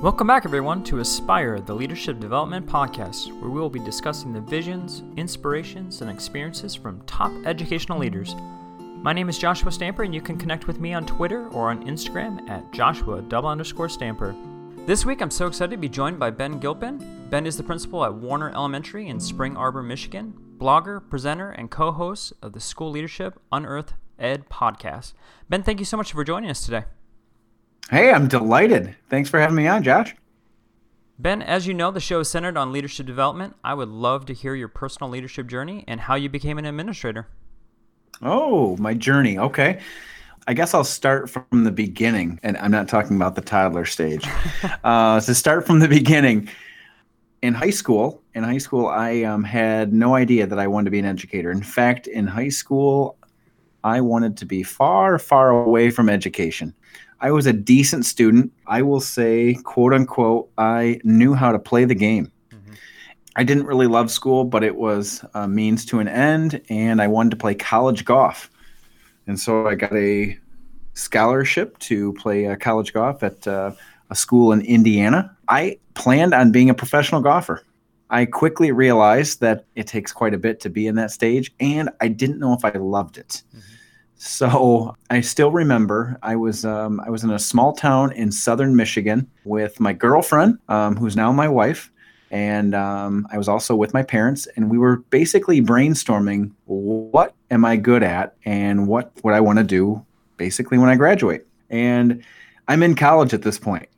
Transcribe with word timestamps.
Welcome 0.00 0.28
back, 0.28 0.44
everyone, 0.44 0.84
to 0.84 1.00
Aspire, 1.00 1.58
the 1.58 1.74
Leadership 1.74 2.20
Development 2.20 2.64
Podcast, 2.64 3.32
where 3.40 3.50
we 3.50 3.58
will 3.58 3.68
be 3.68 3.80
discussing 3.80 4.32
the 4.32 4.40
visions, 4.40 5.02
inspirations, 5.16 6.02
and 6.02 6.08
experiences 6.08 6.72
from 6.72 7.00
top 7.00 7.32
educational 7.44 7.98
leaders. 7.98 8.36
My 8.78 9.12
name 9.12 9.28
is 9.28 9.38
Joshua 9.38 9.72
Stamper, 9.72 10.04
and 10.04 10.14
you 10.14 10.20
can 10.20 10.38
connect 10.38 10.68
with 10.68 10.78
me 10.78 10.94
on 10.94 11.04
Twitter 11.04 11.48
or 11.48 11.70
on 11.70 11.84
Instagram 11.84 12.48
at 12.48 12.72
Joshua 12.72 13.22
double 13.22 13.48
underscore 13.48 13.88
Stamper. 13.88 14.36
This 14.86 15.04
week, 15.04 15.20
I'm 15.20 15.32
so 15.32 15.48
excited 15.48 15.72
to 15.72 15.76
be 15.76 15.88
joined 15.88 16.20
by 16.20 16.30
Ben 16.30 16.60
Gilpin. 16.60 17.26
Ben 17.28 17.44
is 17.44 17.56
the 17.56 17.64
principal 17.64 18.04
at 18.04 18.14
Warner 18.14 18.50
Elementary 18.50 19.08
in 19.08 19.18
Spring 19.18 19.56
Arbor, 19.56 19.82
Michigan, 19.82 20.32
blogger, 20.58 21.10
presenter, 21.10 21.50
and 21.50 21.72
co 21.72 21.90
host 21.90 22.32
of 22.40 22.52
the 22.52 22.60
School 22.60 22.92
Leadership 22.92 23.40
Unearthed 23.50 23.94
Ed 24.16 24.48
podcast. 24.48 25.14
Ben, 25.48 25.64
thank 25.64 25.80
you 25.80 25.84
so 25.84 25.96
much 25.96 26.12
for 26.12 26.22
joining 26.22 26.50
us 26.50 26.64
today. 26.64 26.84
Hey, 27.90 28.12
I'm 28.12 28.28
delighted. 28.28 28.94
Thanks 29.08 29.30
for 29.30 29.40
having 29.40 29.56
me 29.56 29.66
on, 29.66 29.82
Josh. 29.82 30.14
Ben, 31.18 31.40
as 31.40 31.66
you 31.66 31.72
know, 31.72 31.90
the 31.90 32.00
show 32.00 32.20
is 32.20 32.28
centered 32.28 32.58
on 32.58 32.70
leadership 32.70 33.06
development. 33.06 33.56
I 33.64 33.72
would 33.72 33.88
love 33.88 34.26
to 34.26 34.34
hear 34.34 34.54
your 34.54 34.68
personal 34.68 35.10
leadership 35.10 35.46
journey 35.46 35.84
and 35.88 36.00
how 36.00 36.14
you 36.14 36.28
became 36.28 36.58
an 36.58 36.66
administrator. 36.66 37.28
Oh, 38.20 38.76
my 38.76 38.92
journey. 38.92 39.38
Okay. 39.38 39.80
I 40.46 40.52
guess 40.52 40.74
I'll 40.74 40.84
start 40.84 41.30
from 41.30 41.64
the 41.64 41.70
beginning, 41.70 42.38
and 42.42 42.58
I'm 42.58 42.70
not 42.70 42.88
talking 42.88 43.16
about 43.16 43.34
the 43.34 43.40
toddler 43.40 43.86
stage. 43.86 44.26
uh, 44.84 45.20
to 45.20 45.34
start 45.34 45.66
from 45.66 45.80
the 45.80 45.88
beginning, 45.88 46.48
in 47.40 47.54
high 47.54 47.70
school, 47.70 48.22
in 48.34 48.44
high 48.44 48.58
school, 48.58 48.86
I 48.86 49.22
um, 49.22 49.44
had 49.44 49.92
no 49.94 50.14
idea 50.14 50.46
that 50.46 50.58
I 50.58 50.66
wanted 50.66 50.86
to 50.86 50.90
be 50.90 50.98
an 50.98 51.04
educator. 51.04 51.50
In 51.50 51.62
fact, 51.62 52.06
in 52.06 52.26
high 52.26 52.48
school, 52.50 53.16
I 53.82 54.00
wanted 54.00 54.36
to 54.38 54.46
be 54.46 54.62
far, 54.62 55.18
far 55.18 55.50
away 55.50 55.90
from 55.90 56.08
education. 56.08 56.74
I 57.20 57.30
was 57.30 57.46
a 57.46 57.52
decent 57.52 58.04
student. 58.06 58.52
I 58.66 58.82
will 58.82 59.00
say, 59.00 59.54
quote 59.64 59.92
unquote, 59.92 60.50
I 60.56 61.00
knew 61.04 61.34
how 61.34 61.52
to 61.52 61.58
play 61.58 61.84
the 61.84 61.94
game. 61.94 62.30
Mm-hmm. 62.50 62.74
I 63.36 63.44
didn't 63.44 63.66
really 63.66 63.86
love 63.86 64.10
school, 64.10 64.44
but 64.44 64.62
it 64.62 64.76
was 64.76 65.24
a 65.34 65.48
means 65.48 65.84
to 65.86 65.98
an 65.98 66.08
end, 66.08 66.60
and 66.68 67.02
I 67.02 67.08
wanted 67.08 67.30
to 67.30 67.36
play 67.36 67.54
college 67.54 68.04
golf. 68.04 68.50
And 69.26 69.38
so 69.38 69.66
I 69.66 69.74
got 69.74 69.94
a 69.94 70.38
scholarship 70.94 71.78
to 71.80 72.12
play 72.14 72.54
college 72.56 72.92
golf 72.92 73.22
at 73.22 73.46
uh, 73.46 73.72
a 74.10 74.14
school 74.14 74.52
in 74.52 74.60
Indiana. 74.62 75.36
I 75.48 75.78
planned 75.94 76.34
on 76.34 76.52
being 76.52 76.70
a 76.70 76.74
professional 76.74 77.20
golfer. 77.20 77.62
I 78.10 78.24
quickly 78.24 78.72
realized 78.72 79.40
that 79.40 79.66
it 79.74 79.86
takes 79.86 80.12
quite 80.12 80.32
a 80.34 80.38
bit 80.38 80.60
to 80.60 80.70
be 80.70 80.86
in 80.86 80.94
that 80.94 81.10
stage, 81.10 81.52
and 81.60 81.90
I 82.00 82.08
didn't 82.08 82.38
know 82.38 82.54
if 82.54 82.64
I 82.64 82.70
loved 82.70 83.18
it. 83.18 83.42
Mm-hmm. 83.54 83.74
So 84.18 84.96
I 85.10 85.20
still 85.20 85.52
remember 85.52 86.18
I 86.24 86.34
was 86.34 86.64
um, 86.64 87.00
I 87.00 87.08
was 87.08 87.22
in 87.22 87.30
a 87.30 87.38
small 87.38 87.72
town 87.72 88.12
in 88.12 88.32
southern 88.32 88.74
Michigan 88.74 89.30
with 89.44 89.78
my 89.78 89.92
girlfriend, 89.92 90.58
um, 90.68 90.96
who's 90.96 91.14
now 91.14 91.30
my 91.30 91.48
wife, 91.48 91.92
and 92.32 92.74
um, 92.74 93.28
I 93.30 93.38
was 93.38 93.48
also 93.48 93.76
with 93.76 93.94
my 93.94 94.02
parents, 94.02 94.48
and 94.56 94.68
we 94.68 94.76
were 94.76 94.96
basically 95.10 95.62
brainstorming 95.62 96.50
what 96.64 97.32
am 97.52 97.64
I 97.64 97.76
good 97.76 98.02
at 98.02 98.34
and 98.44 98.88
what 98.88 99.12
would 99.22 99.34
I 99.34 99.40
want 99.40 99.58
to 99.58 99.64
do 99.64 100.04
basically 100.36 100.78
when 100.78 100.88
I 100.88 100.96
graduate. 100.96 101.46
And 101.70 102.24
I'm 102.66 102.82
in 102.82 102.96
college 102.96 103.32
at 103.32 103.42
this 103.42 103.58
point, 103.58 103.88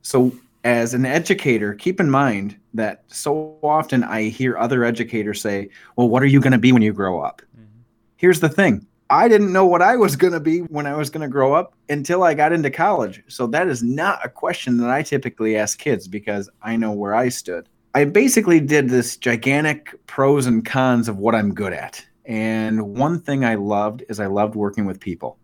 so 0.00 0.32
as 0.64 0.94
an 0.94 1.04
educator, 1.04 1.74
keep 1.74 2.00
in 2.00 2.10
mind 2.10 2.56
that 2.72 3.04
so 3.08 3.58
often 3.62 4.02
I 4.02 4.24
hear 4.30 4.56
other 4.56 4.82
educators 4.82 5.42
say, 5.42 5.68
"Well, 5.96 6.08
what 6.08 6.22
are 6.22 6.26
you 6.26 6.40
going 6.40 6.52
to 6.52 6.58
be 6.58 6.72
when 6.72 6.80
you 6.80 6.94
grow 6.94 7.20
up?" 7.20 7.42
Mm-hmm. 7.54 7.82
Here's 8.16 8.40
the 8.40 8.48
thing 8.48 8.86
I 9.10 9.26
didn't 9.28 9.52
know 9.52 9.64
what 9.64 9.80
I 9.80 9.96
was 9.96 10.16
going 10.16 10.34
to 10.34 10.40
be 10.40 10.60
when 10.60 10.86
I 10.86 10.94
was 10.94 11.08
going 11.08 11.22
to 11.22 11.28
grow 11.28 11.54
up 11.54 11.72
until 11.88 12.22
I 12.22 12.34
got 12.34 12.52
into 12.52 12.70
college. 12.70 13.22
So 13.28 13.46
that 13.48 13.68
is 13.68 13.82
not 13.82 14.24
a 14.24 14.28
question 14.28 14.76
that 14.78 14.90
I 14.90 15.02
typically 15.02 15.56
ask 15.56 15.78
kids 15.78 16.06
because 16.06 16.50
I 16.62 16.76
know 16.76 16.92
where 16.92 17.14
I 17.14 17.30
stood. 17.30 17.68
I 17.94 18.04
basically 18.04 18.60
did 18.60 18.90
this 18.90 19.16
gigantic 19.16 19.94
pros 20.06 20.46
and 20.46 20.64
cons 20.64 21.08
of 21.08 21.18
what 21.18 21.34
I'm 21.34 21.54
good 21.54 21.72
at. 21.72 22.04
And 22.26 22.94
one 22.94 23.18
thing 23.18 23.46
I 23.46 23.54
loved 23.54 24.04
is 24.10 24.20
I 24.20 24.26
loved 24.26 24.54
working 24.54 24.84
with 24.84 25.00
people. 25.00 25.38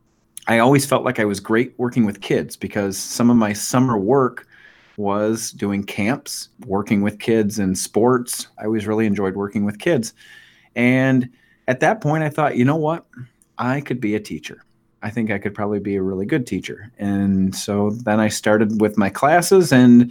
I 0.47 0.59
always 0.59 0.84
felt 0.84 1.05
like 1.05 1.19
I 1.19 1.25
was 1.25 1.41
great 1.41 1.72
working 1.78 2.05
with 2.05 2.21
kids 2.21 2.56
because 2.56 2.99
some 2.99 3.31
of 3.31 3.37
my 3.39 3.55
summer 3.55 3.97
work 3.97 4.47
was 4.99 5.50
doing 5.53 5.83
camps, 5.84 6.50
working 6.66 7.00
with 7.00 7.19
kids 7.19 7.59
in 7.59 7.75
sports. 7.75 8.49
I 8.59 8.66
always 8.66 8.87
really 8.87 9.06
enjoyed 9.06 9.37
working 9.37 9.65
with 9.65 9.78
kids. 9.78 10.12
And 10.77 11.31
at 11.66 11.81
that 11.81 12.03
point, 12.03 12.22
I 12.22 12.28
thought, 12.28 12.59
you 12.59 12.66
know 12.66 12.77
what? 12.77 13.06
I 13.59 13.81
could 13.81 14.00
be 14.00 14.15
a 14.15 14.20
teacher. 14.20 14.65
I 15.03 15.10
think 15.10 15.31
I 15.31 15.38
could 15.38 15.54
probably 15.54 15.81
be 15.81 15.97
a 15.97 16.03
really 16.03 16.25
good 16.25 16.47
teacher. 16.47 16.91
And 16.98 17.54
so 17.54 17.91
then 17.91 18.20
I 18.20 18.28
started 18.28 18.81
with 18.81 18.97
my 18.97 19.10
classes 19.10 19.72
and 19.72 20.10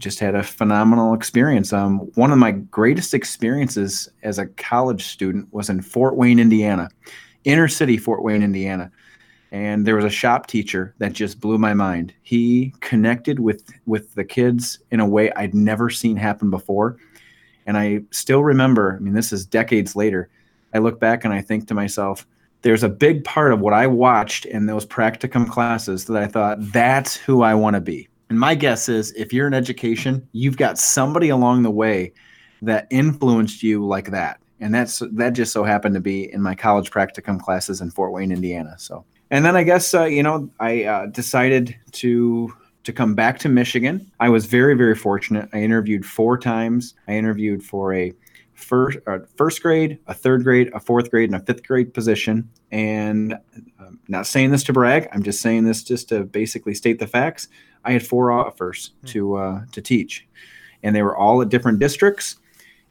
just 0.00 0.18
had 0.18 0.34
a 0.34 0.42
phenomenal 0.42 1.14
experience. 1.14 1.72
Um, 1.72 2.00
one 2.14 2.32
of 2.32 2.38
my 2.38 2.50
greatest 2.50 3.14
experiences 3.14 4.08
as 4.24 4.38
a 4.38 4.46
college 4.46 5.06
student 5.06 5.52
was 5.52 5.70
in 5.70 5.82
Fort 5.82 6.16
Wayne, 6.16 6.40
Indiana, 6.40 6.88
inner 7.44 7.68
city 7.68 7.96
Fort 7.96 8.24
Wayne, 8.24 8.42
Indiana. 8.42 8.90
And 9.52 9.86
there 9.86 9.94
was 9.94 10.04
a 10.04 10.10
shop 10.10 10.48
teacher 10.48 10.96
that 10.98 11.12
just 11.12 11.38
blew 11.38 11.58
my 11.58 11.74
mind. 11.74 12.12
He 12.22 12.74
connected 12.80 13.38
with 13.38 13.70
with 13.86 14.12
the 14.14 14.24
kids 14.24 14.80
in 14.90 14.98
a 14.98 15.06
way 15.06 15.30
I'd 15.36 15.54
never 15.54 15.90
seen 15.90 16.16
happen 16.16 16.50
before. 16.50 16.96
And 17.66 17.78
I 17.78 18.00
still 18.10 18.42
remember, 18.42 18.96
I 18.96 18.98
mean, 18.98 19.14
this 19.14 19.32
is 19.32 19.46
decades 19.46 19.94
later. 19.94 20.28
I 20.74 20.78
look 20.78 20.98
back 20.98 21.24
and 21.24 21.32
I 21.32 21.40
think 21.40 21.68
to 21.68 21.74
myself, 21.74 22.26
there's 22.64 22.82
a 22.82 22.88
big 22.88 23.22
part 23.24 23.52
of 23.52 23.60
what 23.60 23.74
I 23.74 23.86
watched 23.86 24.46
in 24.46 24.64
those 24.64 24.86
practicum 24.86 25.46
classes 25.48 26.06
that 26.06 26.16
I 26.16 26.26
thought 26.26 26.56
that's 26.72 27.14
who 27.14 27.42
I 27.42 27.54
want 27.54 27.74
to 27.74 27.80
be. 27.80 28.08
And 28.30 28.40
my 28.40 28.54
guess 28.54 28.88
is 28.88 29.12
if 29.12 29.34
you're 29.34 29.46
in 29.46 29.52
education, 29.52 30.26
you've 30.32 30.56
got 30.56 30.78
somebody 30.78 31.28
along 31.28 31.62
the 31.62 31.70
way 31.70 32.14
that 32.62 32.86
influenced 32.90 33.62
you 33.62 33.86
like 33.86 34.10
that. 34.12 34.40
And 34.60 34.74
that's 34.74 35.02
that 35.12 35.34
just 35.34 35.52
so 35.52 35.62
happened 35.62 35.94
to 35.94 36.00
be 36.00 36.32
in 36.32 36.40
my 36.40 36.54
college 36.54 36.90
practicum 36.90 37.38
classes 37.38 37.82
in 37.82 37.90
Fort 37.90 38.12
Wayne, 38.12 38.32
Indiana. 38.32 38.76
So, 38.78 39.04
and 39.30 39.44
then 39.44 39.56
I 39.56 39.62
guess 39.62 39.92
uh, 39.92 40.04
you 40.04 40.22
know 40.22 40.48
I 40.58 40.84
uh, 40.84 41.06
decided 41.06 41.76
to 41.92 42.50
to 42.84 42.92
come 42.94 43.14
back 43.14 43.38
to 43.40 43.50
Michigan. 43.50 44.10
I 44.20 44.30
was 44.30 44.46
very 44.46 44.74
very 44.74 44.94
fortunate. 44.94 45.50
I 45.52 45.58
interviewed 45.58 46.06
four 46.06 46.38
times. 46.38 46.94
I 47.08 47.12
interviewed 47.12 47.62
for 47.62 47.92
a 47.92 48.14
first 48.54 48.98
uh, 49.06 49.18
first 49.36 49.62
grade, 49.62 49.98
a 50.06 50.14
third 50.14 50.44
grade, 50.44 50.70
a 50.74 50.80
fourth 50.80 51.10
grade, 51.10 51.30
and 51.30 51.40
a 51.40 51.44
fifth 51.44 51.66
grade 51.66 51.92
position. 51.92 52.48
And 52.70 53.36
I'm 53.78 54.00
not 54.08 54.26
saying 54.26 54.50
this 54.50 54.64
to 54.64 54.72
brag. 54.72 55.08
I'm 55.12 55.22
just 55.22 55.40
saying 55.40 55.64
this 55.64 55.82
just 55.82 56.08
to 56.08 56.24
basically 56.24 56.74
state 56.74 56.98
the 56.98 57.06
facts. 57.06 57.48
I 57.84 57.92
had 57.92 58.06
four 58.06 58.32
offers 58.32 58.90
mm-hmm. 58.98 59.06
to 59.08 59.34
uh, 59.36 59.60
to 59.72 59.82
teach, 59.82 60.26
and 60.82 60.94
they 60.94 61.02
were 61.02 61.16
all 61.16 61.42
at 61.42 61.48
different 61.48 61.78
districts. 61.78 62.36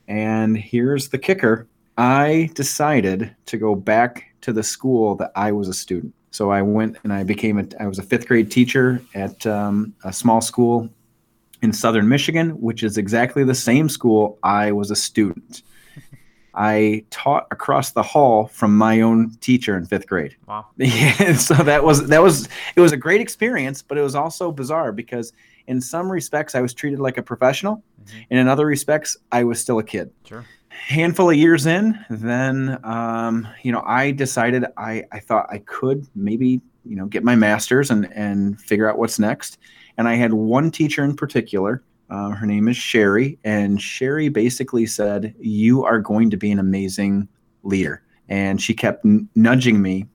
And 0.08 0.58
here's 0.58 1.10
the 1.10 1.18
kicker: 1.18 1.68
I 1.98 2.50
decided 2.54 3.36
to 3.48 3.58
go 3.58 3.76
back 3.76 4.26
to 4.42 4.54
the 4.54 4.64
school 4.64 5.16
that 5.16 5.32
I 5.36 5.52
was 5.52 5.68
a 5.68 5.74
student. 5.74 6.14
So 6.32 6.50
I 6.50 6.62
went 6.62 6.98
and 7.04 7.14
I 7.14 7.24
became 7.24 7.60
a 7.60 7.66
I 7.80 7.88
was 7.88 8.00
a 8.00 8.04
fifth 8.04 8.28
grade 8.28 8.52
teacher 8.52 9.02
at 9.14 9.46
um, 9.46 9.94
a 10.04 10.12
small 10.12 10.42
school 10.42 10.90
in 11.64 11.72
southern 11.72 12.10
Michigan, 12.10 12.50
which 12.62 12.84
is 12.84 12.98
exactly 12.98 13.44
the 13.44 13.56
same 13.56 13.88
school 13.88 14.38
I 14.44 14.74
was 14.74 14.92
a 14.92 14.96
student. 14.96 15.64
I 16.56 17.06
taught 17.10 17.48
across 17.50 17.94
the 17.94 18.04
hall 18.04 18.46
from 18.48 18.78
my 18.78 19.02
own 19.02 19.32
teacher 19.40 19.76
in 19.76 19.88
fifth 19.88 20.06
grade. 20.06 20.36
Wow. 20.46 20.68
Yeah, 20.78 21.36
so 21.38 21.56
that 21.56 21.84
was 21.84 22.06
that 22.08 22.22
was 22.22 22.48
it 22.76 22.82
was 22.82 22.92
a 22.92 22.98
great 22.98 23.22
experience, 23.22 23.82
but 23.82 23.98
it 23.98 24.02
was 24.02 24.14
also 24.14 24.52
bizarre 24.52 24.92
because 24.92 25.34
in 25.66 25.82
some 25.82 26.12
respects 26.12 26.54
I 26.54 26.62
was 26.62 26.74
treated 26.74 27.00
like 27.00 27.18
a 27.18 27.24
professional, 27.24 27.78
mm-hmm. 27.78 28.20
and 28.30 28.40
in 28.40 28.48
other 28.48 28.68
respects 28.68 29.18
I 29.32 29.46
was 29.46 29.60
still 29.60 29.80
a 29.80 29.84
kid. 29.84 30.12
Sure. 30.26 30.46
Handful 30.70 31.30
of 31.30 31.38
years 31.38 31.66
in, 31.66 31.98
then 32.10 32.78
um, 32.84 33.48
you 33.64 33.72
know 33.72 33.82
I 33.86 34.12
decided 34.12 34.66
I 34.78 35.06
I 35.12 35.20
thought 35.20 35.48
I 35.50 35.60
could 35.60 36.06
maybe 36.14 36.62
you 36.86 36.98
know 36.98 37.06
get 37.06 37.24
my 37.24 37.36
master's 37.36 37.90
and 37.90 38.12
and 38.14 38.62
figure 38.62 38.88
out 38.88 39.00
what's 39.00 39.18
next 39.18 39.58
and 39.98 40.08
I 40.08 40.16
had 40.16 40.34
one 40.34 40.72
teacher 40.72 41.04
in 41.04 41.16
particular. 41.16 41.84
Uh, 42.10 42.30
her 42.30 42.46
name 42.46 42.68
is 42.68 42.78
Sherry, 42.78 43.40
and 43.44 43.82
Sherry 43.82 44.30
basically 44.30 44.86
said, 44.86 45.34
"You 45.40 45.84
are 45.84 46.00
going 46.00 46.30
to 46.30 46.38
be 46.38 46.52
an 46.52 46.60
amazing 46.60 47.28
leader." 47.64 48.04
And 48.30 48.62
she 48.62 48.74
kept 48.74 49.06
n- 49.06 49.28
nudging 49.36 49.82
me, 49.82 50.08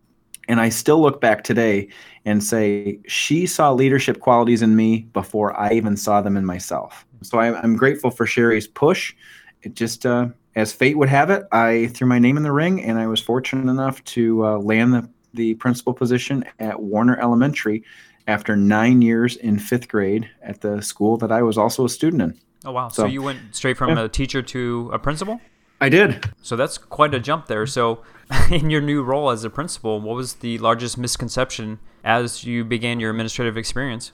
and 0.49 0.61
I 0.61 0.69
still 0.69 1.01
look 1.01 1.21
back 1.21 1.45
today 1.45 1.89
and 2.25 2.43
say 2.43 3.01
she 3.07 3.47
saw 3.47 3.73
leadership 3.73 4.21
qualities 4.21 4.63
in 4.63 4.77
me 4.77 5.09
before 5.13 5.59
I 5.59 5.73
even 5.73 5.97
saw 5.97 6.21
them 6.21 6.37
in 6.37 6.45
myself. 6.45 7.07
So 7.23 7.39
I, 7.39 7.63
am 7.63 7.77
grateful 7.77 8.11
for 8.11 8.27
Sherry's 8.27 8.69
push. 8.69 9.15
It 9.63 9.75
just, 9.75 10.07
uh, 10.07 10.29
as 10.55 10.73
fate 10.73 10.97
would 10.97 11.09
have 11.09 11.31
it, 11.31 11.45
I 11.51 11.89
threw 11.89 12.07
my 12.07 12.19
name 12.19 12.37
in 12.37 12.45
the 12.45 12.53
ring, 12.53 12.83
and 12.83 12.99
I 12.99 13.07
was 13.07 13.21
fortunate 13.21 13.69
enough 13.71 14.05
to 14.05 14.47
uh, 14.47 14.59
land 14.59 14.95
the 14.95 15.09
the 15.35 15.55
principal 15.55 15.95
position 15.95 16.45
at 16.59 16.81
Warner 16.81 17.19
Elementary 17.21 17.85
after 18.29 18.55
nine 18.55 19.03
years 19.03 19.35
in 19.35 19.59
fifth 19.59 19.89
grade 19.89 20.31
at 20.43 20.61
the 20.61 20.81
school 20.81 21.17
that 21.17 21.33
I 21.33 21.43
was 21.43 21.59
also 21.59 21.85
a 21.85 21.89
student 21.89 22.23
in. 22.23 22.41
Oh 22.65 22.73
wow! 22.73 22.89
So, 22.89 23.03
so 23.03 23.07
you 23.07 23.23
went 23.23 23.57
straight 23.57 23.77
from 23.77 23.97
yeah. 23.97 24.05
a 24.05 24.09
teacher 24.09 24.43
to 24.43 24.91
a 24.93 24.99
principal. 24.99 25.41
I 25.81 25.89
did. 25.89 26.29
So 26.43 26.57
that's 26.57 26.77
quite 26.77 27.15
a 27.15 27.21
jump 27.21 27.47
there. 27.47 27.67
So, 27.67 28.03
in 28.51 28.69
your 28.71 28.81
new 28.81 29.03
role 29.03 29.31
as 29.31 29.45
a 29.45 29.51
principal, 29.51 30.01
what 30.01 30.15
was 30.15 30.35
the 30.35 30.59
largest 30.59 30.99
misconception 30.99 31.79
as 32.05 32.45
you 32.45 32.65
began 32.65 33.01
your 33.01 33.11
administrative 33.11 33.57
experience? 33.57 34.13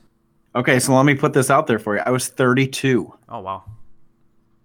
Okay, 0.54 0.78
so 0.78 0.94
let 0.94 1.04
me 1.04 1.14
put 1.14 1.32
this 1.32 1.50
out 1.50 1.66
there 1.66 1.78
for 1.78 1.96
you. 1.96 2.02
I 2.06 2.10
was 2.10 2.28
32. 2.28 3.12
Oh 3.28 3.40
wow. 3.40 3.64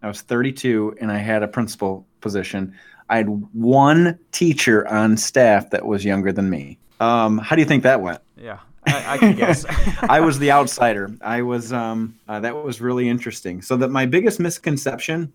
I 0.02 0.08
was 0.08 0.22
32 0.22 0.96
and 1.02 1.12
I 1.12 1.18
had 1.18 1.42
a 1.42 1.48
principal 1.48 2.06
position. 2.22 2.74
I 3.10 3.18
had 3.18 3.28
one 3.54 4.20
teacher 4.32 4.88
on 4.88 5.18
staff 5.18 5.72
that 5.72 5.86
was 5.86 6.06
younger 6.06 6.32
than 6.32 6.50
me. 6.50 6.78
Um, 7.00 7.38
how 7.40 7.56
do 7.56 7.62
you 7.62 7.68
think 7.68 7.84
that 7.84 8.02
went? 8.02 8.20
Yeah, 8.38 8.60
I, 8.90 9.14
I 9.14 9.18
can 9.18 9.36
guess. 9.36 9.66
I 10.10 10.20
was 10.20 10.40
the 10.40 10.52
outsider. 10.52 11.16
I 11.22 11.42
was 11.42 11.74
um, 11.74 12.18
uh, 12.28 12.40
that 12.40 12.56
was 12.56 12.82
really 12.82 13.08
interesting. 13.08 13.62
So 13.62 13.78
that 13.78 13.90
my 13.90 14.06
biggest 14.06 14.40
misconception, 14.40 15.32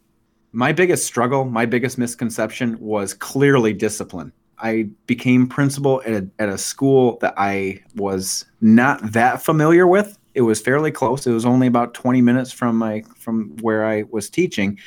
my 0.53 0.73
biggest 0.73 1.07
struggle, 1.07 1.45
my 1.45 1.67
biggest 1.67 1.99
misconception 1.99 2.79
was 2.81 3.15
clearly 3.15 3.73
discipline. 3.73 4.33
I 4.59 4.89
became 5.07 5.49
principal 5.49 6.01
at 6.07 6.13
a, 6.13 6.29
at 6.39 6.49
a 6.49 6.57
school 6.57 7.19
that 7.21 7.35
I 7.37 7.83
was 7.97 8.45
not 8.61 9.13
that 9.13 9.43
familiar 9.43 9.87
with. 9.87 10.19
It 10.35 10.43
was 10.43 10.61
fairly 10.61 10.91
close. 10.91 11.27
It 11.27 11.33
was 11.33 11.45
only 11.45 11.67
about 11.67 11.95
20 11.95 12.23
minutes 12.23 12.53
from 12.53 12.77
my 12.77 13.03
from 13.19 13.57
where 13.61 13.85
I 13.85 14.05
was 14.11 14.31
teaching, 14.31 14.79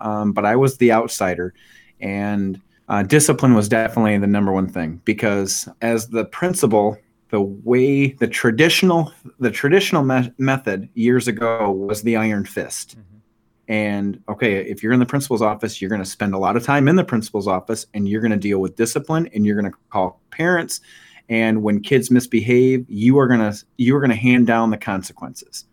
um, 0.00 0.32
but 0.32 0.44
I 0.44 0.56
was 0.56 0.76
the 0.78 0.92
outsider, 0.92 1.54
and 2.00 2.60
uh, 2.88 3.02
discipline 3.02 3.54
was 3.54 3.68
definitely 3.68 4.16
the 4.18 4.26
number 4.26 4.52
one 4.52 4.68
thing 4.68 5.00
because 5.04 5.68
as 5.82 6.08
the 6.08 6.24
principal, 6.24 6.96
the 7.30 7.40
way 7.40 8.12
the 8.12 8.28
traditional 8.28 9.12
the 9.40 9.50
traditional 9.50 10.04
me- 10.04 10.32
method 10.38 10.88
years 10.94 11.28
ago 11.28 11.70
was 11.70 12.02
the 12.02 12.16
iron 12.16 12.44
fist. 12.44 12.96
Mm-hmm 12.96 13.16
and 13.68 14.22
okay, 14.28 14.60
if 14.60 14.82
you're 14.82 14.92
in 14.92 15.00
the 15.00 15.06
principal's 15.06 15.42
office, 15.42 15.80
you're 15.80 15.88
going 15.88 16.02
to 16.02 16.08
spend 16.08 16.34
a 16.34 16.38
lot 16.38 16.56
of 16.56 16.64
time 16.64 16.86
in 16.86 16.96
the 16.96 17.04
principal's 17.04 17.48
office 17.48 17.86
and 17.94 18.08
you're 18.08 18.20
going 18.20 18.30
to 18.30 18.36
deal 18.36 18.60
with 18.60 18.76
discipline 18.76 19.28
and 19.34 19.44
you're 19.44 19.60
going 19.60 19.70
to 19.70 19.78
call 19.90 20.20
parents. 20.30 20.80
And 21.28 21.62
when 21.62 21.80
kids 21.80 22.10
misbehave, 22.10 22.86
you 22.88 23.18
are 23.18 23.26
going 23.26 23.40
to 23.40 23.64
you 23.76 23.96
are 23.96 24.00
going 24.00 24.10
to 24.10 24.16
hand 24.16 24.46
down 24.46 24.70
the 24.70 24.76
consequences. 24.76 25.64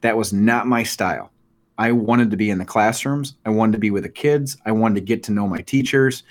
That 0.00 0.16
was 0.16 0.32
not 0.32 0.66
my 0.66 0.82
style. 0.82 1.30
I 1.76 1.92
wanted 1.92 2.30
to 2.30 2.36
be 2.36 2.50
in 2.50 2.58
the 2.58 2.64
classrooms. 2.64 3.34
I 3.44 3.50
wanted 3.50 3.72
to 3.72 3.78
be 3.78 3.90
with 3.90 4.04
the 4.04 4.08
kids. 4.08 4.56
I 4.64 4.72
wanted 4.72 4.94
to 4.94 5.00
get 5.02 5.22
to 5.24 5.32
know 5.32 5.46
my 5.46 5.60
teachers. 5.60 6.22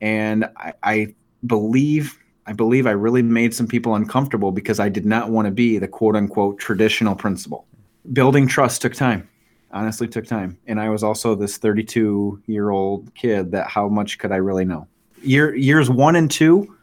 And 0.00 0.44
I, 0.56 0.74
I 0.82 1.14
believe 1.46 2.18
I 2.48 2.52
believe 2.52 2.86
I 2.86 2.92
really 2.92 3.22
made 3.22 3.54
some 3.54 3.68
people 3.68 3.94
uncomfortable 3.94 4.50
because 4.50 4.80
I 4.80 4.88
did 4.88 5.06
not 5.06 5.30
want 5.30 5.46
to 5.46 5.52
be 5.52 5.78
the 5.78 5.86
quote 5.86 6.16
unquote 6.16 6.58
traditional 6.58 7.14
principal. 7.14 7.66
Building 8.12 8.48
trust 8.48 8.82
took 8.82 8.94
time 8.94 9.28
honestly 9.70 10.08
took 10.08 10.26
time. 10.26 10.58
And 10.66 10.80
I 10.80 10.88
was 10.88 11.02
also 11.02 11.34
this 11.34 11.58
32 11.58 12.42
year 12.46 12.70
old 12.70 13.14
kid 13.14 13.52
that 13.52 13.68
how 13.68 13.88
much 13.88 14.18
could 14.18 14.32
I 14.32 14.36
really 14.36 14.64
know? 14.64 14.86
Year 15.22 15.54
years 15.54 15.90
one 15.90 16.16
and 16.16 16.30
two, 16.30 16.76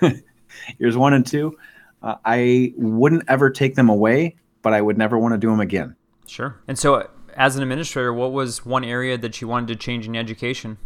years 0.78 0.96
one 0.96 1.12
and 1.12 1.26
two, 1.26 1.58
uh, 2.02 2.16
I 2.24 2.72
wouldn't 2.76 3.24
ever 3.28 3.50
take 3.50 3.74
them 3.74 3.88
away, 3.88 4.36
but 4.62 4.72
I 4.72 4.80
would 4.80 4.96
never 4.96 5.18
want 5.18 5.34
to 5.34 5.38
do 5.38 5.50
them 5.50 5.60
again. 5.60 5.96
Sure. 6.26 6.60
And 6.68 6.78
so, 6.78 7.08
as 7.36 7.56
an 7.56 7.62
administrator, 7.62 8.12
what 8.12 8.32
was 8.32 8.64
one 8.64 8.84
area 8.84 9.18
that 9.18 9.40
you 9.40 9.48
wanted 9.48 9.68
to 9.68 9.76
change 9.76 10.06
in 10.06 10.14
education? 10.14 10.78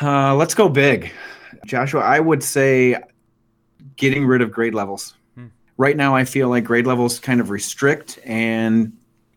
Uh, 0.00 0.34
let's 0.34 0.54
go 0.54 0.68
big, 0.68 1.10
Joshua. 1.66 2.00
I 2.00 2.20
would 2.20 2.42
say 2.42 2.96
getting 3.96 4.26
rid 4.26 4.42
of 4.42 4.50
grade 4.50 4.74
levels. 4.74 5.14
Hmm. 5.34 5.46
Right 5.76 5.96
now, 5.96 6.14
I 6.14 6.24
feel 6.24 6.48
like 6.48 6.64
grade 6.64 6.86
levels 6.86 7.18
kind 7.18 7.40
of 7.40 7.50
restrict 7.50 8.18
and 8.24 8.92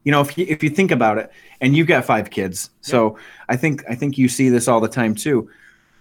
you 0.05 0.11
know 0.11 0.21
if 0.21 0.37
you, 0.37 0.45
if 0.47 0.63
you 0.63 0.69
think 0.69 0.91
about 0.91 1.17
it 1.17 1.29
and 1.59 1.75
you've 1.75 1.87
got 1.87 2.05
five 2.05 2.29
kids 2.29 2.69
so 2.79 3.17
i 3.49 3.57
think 3.57 3.83
i 3.89 3.95
think 3.95 4.17
you 4.17 4.29
see 4.29 4.47
this 4.47 4.69
all 4.69 4.79
the 4.79 4.87
time 4.87 5.13
too 5.13 5.49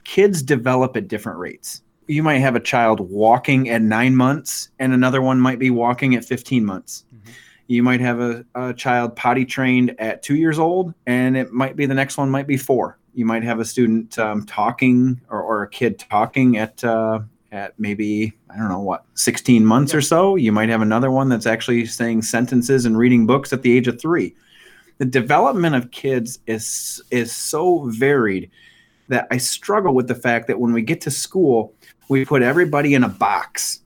kids 0.05 0.43
develop 0.43 0.97
at 0.97 1.09
different 1.09 1.39
rates 1.39 1.83
you 2.07 2.23
might 2.23 2.39
have 2.39 2.55
a 2.55 2.61
child 2.61 3.01
walking 3.01 3.69
at 3.71 3.83
nine 3.83 4.15
months 4.15 4.69
and 4.79 4.93
another 4.93 5.21
one 5.21 5.41
might 5.41 5.59
be 5.59 5.71
walking 5.71 6.15
at 6.15 6.25
15 6.25 6.65
months 6.65 7.05
mm-hmm. 7.13 7.31
you 7.67 7.83
might 7.83 8.01
have 8.01 8.21
a, 8.21 8.45
a 8.55 8.73
child 8.75 9.17
potty 9.17 9.45
trained 9.45 9.99
at 9.99 10.23
two 10.23 10.37
years 10.37 10.59
old 10.59 10.95
and 11.07 11.37
it 11.37 11.51
might 11.51 11.75
be 11.75 11.87
the 11.87 11.95
next 11.95 12.17
one 12.17 12.31
might 12.31 12.47
be 12.47 12.57
four 12.57 12.99
you 13.15 13.25
might 13.25 13.43
have 13.43 13.61
a 13.61 13.65
student 13.65 14.19
um, 14.19 14.45
talking 14.45 15.21
or, 15.31 15.41
or 15.41 15.63
a 15.63 15.69
kid 15.69 15.99
talking 15.99 16.57
at 16.57 16.83
uh, 16.85 17.21
at 17.53 17.79
maybe 17.79 18.33
I 18.51 18.57
don't 18.57 18.69
know 18.69 18.81
what 18.81 19.05
16 19.15 19.65
months 19.65 19.93
yeah. 19.93 19.99
or 19.99 20.03
so. 20.03 20.37
You 20.37 20.53
might 20.53 20.69
have 20.69 20.83
another 20.83 21.11
one 21.11 21.29
that's 21.29 21.47
actually 21.47 21.87
saying 21.87 22.23
sentences 22.23 22.85
and 22.85 22.99
reading 22.99 23.27
books 23.27 23.53
at 23.53 23.63
the 23.63 23.75
age 23.75 23.89
of 23.89 24.01
3. 24.01 24.35
The 24.99 25.05
development 25.05 25.75
of 25.77 25.91
kids 25.91 26.41
is 26.47 27.03
is 27.11 27.35
so 27.35 27.91
varied 27.91 28.51
that 29.09 29.27
I 29.31 29.37
struggle 29.37 29.95
with 29.95 30.09
the 30.09 30.15
fact 30.15 30.47
that 30.49 30.59
when 30.59 30.73
we 30.73 30.83
get 30.83 31.01
to 31.03 31.11
school, 31.11 31.75
we 32.09 32.25
put 32.25 32.43
everybody 32.43 32.95
in 32.95 33.05
a 33.05 33.09
box 33.09 33.81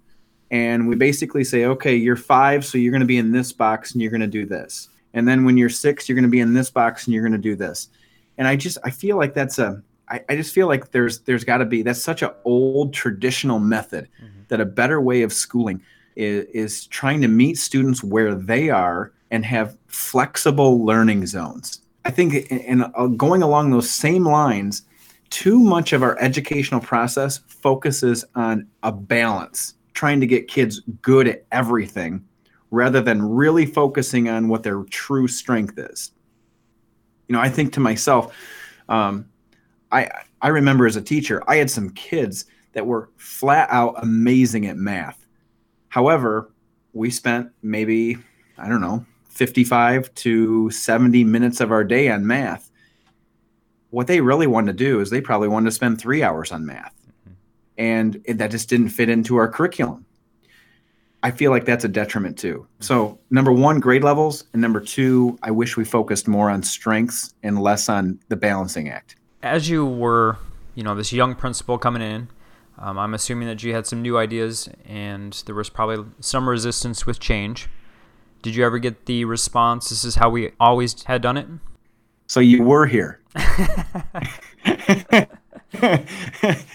and 0.51 0.89
we 0.89 0.97
basically 0.97 1.45
say, 1.45 1.67
"Okay, 1.67 1.95
you're 1.95 2.17
5, 2.17 2.65
so 2.65 2.79
you're 2.79 2.93
going 2.93 3.01
to 3.01 3.07
be 3.07 3.19
in 3.19 3.33
this 3.33 3.53
box 3.53 3.93
and 3.93 4.01
you're 4.01 4.11
going 4.11 4.21
to 4.23 4.27
do 4.27 4.47
this." 4.47 4.89
And 5.15 5.27
then 5.27 5.45
when 5.45 5.57
you're 5.57 5.69
6, 5.69 6.09
you're 6.09 6.15
going 6.15 6.23
to 6.23 6.29
be 6.29 6.41
in 6.41 6.55
this 6.55 6.71
box 6.71 7.07
and 7.07 7.15
you're 7.15 7.23
going 7.23 7.33
to 7.33 7.39
do 7.39 7.57
this. 7.57 7.89
And 8.39 8.49
I 8.49 8.57
just 8.57 8.79
I 8.85 8.91
feel 8.91 9.17
like 9.17 9.35
that's 9.35 9.59
a 9.59 9.83
I, 10.09 10.25
I 10.29 10.37
just 10.37 10.55
feel 10.55 10.67
like 10.67 10.91
there's 10.93 11.21
there's 11.21 11.45
got 11.45 11.59
to 11.59 11.67
be 11.67 11.83
that's 11.83 12.03
such 12.03 12.23
an 12.23 12.31
old 12.45 12.95
traditional 12.95 13.59
method 13.59 14.09
mm-hmm. 14.23 14.41
that 14.49 14.61
a 14.61 14.65
better 14.65 15.01
way 15.01 15.23
of 15.23 15.33
schooling 15.33 15.83
is, 16.17 16.47
is 16.47 16.87
trying 16.87 17.21
to 17.21 17.29
meet 17.29 17.59
students 17.59 18.03
where 18.03 18.35
they 18.35 18.71
are 18.71 19.13
and 19.31 19.45
have 19.45 19.77
flexible 19.87 20.85
learning 20.85 21.27
zones. 21.27 21.83
I 22.05 22.11
think, 22.11 22.47
and 22.51 22.87
uh, 22.95 23.07
going 23.09 23.43
along 23.43 23.71
those 23.71 23.91
same 23.91 24.25
lines, 24.25 24.83
too 25.31 25.59
much 25.59 25.93
of 25.93 26.03
our 26.03 26.19
educational 26.21 26.81
process 26.81 27.39
focuses 27.47 28.25
on 28.35 28.67
a 28.83 28.91
balance, 28.91 29.75
trying 29.93 30.21
to 30.21 30.27
get 30.27 30.49
kids 30.49 30.81
good 31.03 31.29
at 31.29 31.45
everything 31.53 32.25
rather 32.71 33.01
than 33.01 33.23
really 33.23 33.67
focusing 33.67 34.29
on 34.29 34.49
what 34.49 34.63
their 34.63 34.85
true 34.85 35.29
strength 35.29 35.79
is. 35.79 36.13
You 37.29 37.35
know, 37.35 37.41
I 37.41 37.49
think 37.49 37.73
to 37.75 37.81
myself, 37.81 38.35
um, 38.89 39.29
I 39.93 40.11
I 40.41 40.49
remember 40.49 40.87
as 40.87 40.97
a 40.97 41.03
teacher, 41.03 41.43
I 41.47 41.57
had 41.57 41.71
some 41.71 41.91
kids 41.91 42.47
that 42.73 42.87
were 42.87 43.11
flat 43.17 43.69
out 43.71 43.95
amazing 44.03 44.67
at 44.67 44.77
math. 44.77 45.27
However, 45.89 46.51
we 46.93 47.11
spent 47.11 47.51
maybe 47.63 48.17
I 48.57 48.69
don't 48.69 48.81
know 48.81 49.05
55 49.29 50.13
to 50.15 50.71
70 50.71 51.25
minutes 51.25 51.61
of 51.61 51.71
our 51.71 51.85
day 51.85 52.11
on 52.11 52.27
math. 52.27 52.71
What 53.91 54.07
they 54.07 54.21
really 54.21 54.47
wanted 54.47 54.77
to 54.77 54.85
do 54.85 55.01
is 55.01 55.11
they 55.11 55.21
probably 55.21 55.49
wanted 55.49 55.67
to 55.67 55.73
spend 55.73 56.01
three 56.01 56.23
hours 56.23 56.51
on 56.51 56.67
math. 56.67 56.95
Mm-hmm. 57.23 57.33
And 57.79 58.25
that 58.39 58.51
just 58.51 58.69
didn't 58.69 58.89
fit 58.91 59.09
into 59.09 59.37
our 59.37 59.49
curriculum. 59.49 60.05
I 61.23 61.31
feel 61.33 61.51
like 61.51 61.65
that's 61.65 61.85
a 61.85 61.89
detriment 61.89 62.39
too. 62.39 62.67
So, 62.81 63.19
number 63.31 63.53
one, 63.53 63.81
grade 63.81 64.05
levels. 64.05 64.45
And 64.53 64.63
number 64.63 64.81
two, 64.81 65.39
I 65.43 65.51
wish 65.51 65.77
we 65.77 65.85
focused 65.85 66.29
more 66.29 66.49
on 66.49 66.63
strengths 66.63 67.35
and 67.43 67.61
less 67.61 67.89
on 67.89 68.21
the 68.29 68.37
balancing 68.37 68.89
act 68.89 69.17
as 69.43 69.69
you 69.69 69.85
were, 69.85 70.39
you 70.75 70.83
know, 70.83 70.95
this 70.95 71.13
young 71.13 71.35
principal 71.35 71.79
coming 71.79 72.03
in, 72.03 72.29
um, 72.79 72.99
I'm 72.99 73.15
assuming 73.15 73.49
that 73.49 73.63
you 73.63 73.73
had 73.75 73.87
some 73.87 74.03
new 74.03 74.19
ideas 74.19 74.69
and 74.85 75.33
there 75.47 75.55
was 75.55 75.71
probably 75.71 76.05
some 76.21 76.49
resistance 76.49 77.07
with 77.07 77.21
change. 77.21 77.69
Did 78.43 78.55
you 78.55 78.65
ever 78.65 78.79
get 78.79 79.07
the 79.07 79.25
response, 79.25 79.89
this 79.89 80.05
is 80.05 80.17
how 80.17 80.31
we 80.31 80.53
always 80.61 81.03
had 81.05 81.23
done 81.23 81.37
it? 81.37 81.47
So 82.27 82.41
you 82.41 82.63
were 82.63 82.87
here. 82.87 83.21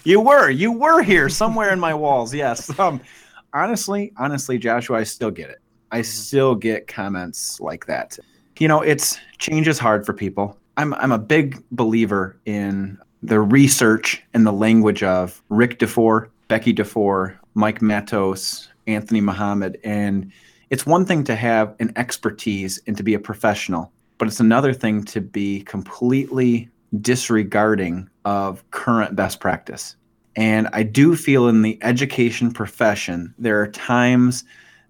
you 0.04 0.20
were. 0.20 0.50
You 0.50 0.72
were 0.72 1.02
here 1.04 1.30
somewhere 1.30 1.72
in 1.72 1.80
my 1.80 1.94
walls. 1.94 2.34
Yes. 2.34 2.78
Um, 2.80 3.00
honestly, 3.54 4.14
honestly, 4.18 4.58
Joshua, 4.58 4.98
I 5.00 5.04
still 5.04 5.32
get 5.32 5.50
it. 5.50 5.60
I 5.92 6.00
mm-hmm. 6.00 6.04
still 6.06 6.56
get 6.56 6.88
comments 6.88 7.60
like 7.60 7.86
that. 7.86 8.18
You 8.60 8.68
know, 8.68 8.82
it's 8.82 9.18
change 9.38 9.68
is 9.68 9.80
hard 9.80 10.06
for 10.06 10.14
people. 10.14 10.58
I'm 10.78 10.94
I'm 10.96 11.12
a 11.12 11.20
big 11.20 11.64
believer 11.72 12.38
in 12.46 12.98
the 13.22 13.40
research 13.40 14.22
and 14.34 14.46
the 14.46 14.52
language 14.52 15.02
of 15.04 15.42
Rick 15.50 15.80
DuFour, 15.80 16.30
Becky 16.50 16.74
DuFour, 16.74 17.38
Mike 17.54 17.82
Mattos, 17.82 18.70
Anthony 18.88 19.22
Muhammad, 19.22 19.80
and 19.84 20.32
it's 20.70 20.86
one 20.86 21.06
thing 21.06 21.24
to 21.26 21.36
have 21.36 21.76
an 21.80 21.94
expertise 21.96 22.82
and 22.88 22.98
to 22.98 23.04
be 23.04 23.14
a 23.14 23.20
professional, 23.20 23.92
but 24.18 24.28
it's 24.28 24.40
another 24.40 24.74
thing 24.74 25.04
to 25.06 25.22
be 25.22 25.62
completely 25.62 26.70
disregarding 27.02 28.10
of 28.26 28.70
current 28.72 29.16
best 29.16 29.40
practice. 29.40 29.96
And 30.36 30.68
I 30.74 30.84
do 30.84 31.16
feel 31.16 31.48
in 31.48 31.62
the 31.62 31.78
education 31.82 32.52
profession, 32.52 33.34
there 33.38 33.62
are 33.62 33.68
times 33.68 34.44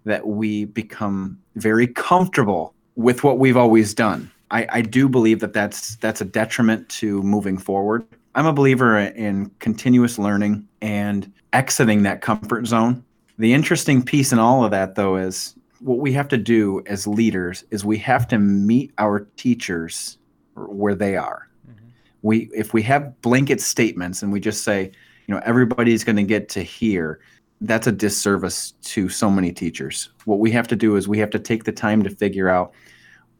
that 0.04 0.26
we 0.26 0.64
become 0.66 1.38
very 1.56 1.86
comfortable 1.86 2.74
with 2.96 3.24
what 3.24 3.38
we've 3.38 3.56
always 3.56 3.94
done. 3.94 4.30
I, 4.50 4.66
I 4.70 4.80
do 4.82 5.08
believe 5.08 5.40
that 5.40 5.52
that's 5.52 5.96
that's 5.96 6.20
a 6.20 6.24
detriment 6.24 6.88
to 6.90 7.22
moving 7.22 7.58
forward. 7.58 8.06
I'm 8.34 8.46
a 8.46 8.52
believer 8.52 8.98
in 8.98 9.50
continuous 9.60 10.18
learning 10.18 10.66
and 10.80 11.30
exiting 11.52 12.02
that 12.02 12.20
comfort 12.20 12.66
zone. 12.66 13.04
The 13.38 13.52
interesting 13.52 14.02
piece 14.02 14.32
in 14.32 14.38
all 14.38 14.64
of 14.64 14.70
that, 14.70 14.94
though, 14.94 15.16
is 15.16 15.54
what 15.80 15.98
we 15.98 16.12
have 16.12 16.28
to 16.28 16.36
do 16.36 16.82
as 16.86 17.06
leaders 17.06 17.64
is 17.70 17.84
we 17.84 17.98
have 17.98 18.26
to 18.28 18.38
meet 18.38 18.92
our 18.98 19.20
teachers 19.36 20.18
where 20.54 20.94
they 20.94 21.16
are. 21.16 21.48
Mm-hmm. 21.68 21.88
We, 22.22 22.50
if 22.54 22.72
we 22.72 22.82
have 22.82 23.20
blanket 23.22 23.60
statements 23.60 24.22
and 24.22 24.32
we 24.32 24.40
just 24.40 24.64
say, 24.64 24.92
you 25.26 25.34
know, 25.34 25.40
everybody's 25.44 26.04
going 26.04 26.16
to 26.16 26.22
get 26.22 26.48
to 26.50 26.62
here, 26.62 27.20
that's 27.60 27.86
a 27.86 27.92
disservice 27.92 28.72
to 28.82 29.08
so 29.08 29.30
many 29.30 29.52
teachers. 29.52 30.10
What 30.24 30.38
we 30.38 30.50
have 30.52 30.68
to 30.68 30.76
do 30.76 30.96
is 30.96 31.08
we 31.08 31.18
have 31.18 31.30
to 31.30 31.38
take 31.38 31.64
the 31.64 31.72
time 31.72 32.02
to 32.02 32.10
figure 32.10 32.48
out 32.48 32.72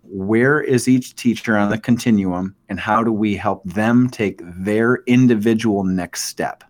where 0.03 0.61
is 0.61 0.89
each 0.89 1.15
teacher 1.17 1.57
on 1.57 1.71
the 1.71 1.79
continuum 1.79 2.55
and 2.69 2.79
how 2.79 3.03
do 3.03 3.13
we 3.13 3.37
help 3.37 3.65
them 3.65 4.09
take 4.09 4.41
their 4.43 4.97
individual 5.07 5.85
next 5.85 6.25
step. 6.25 6.63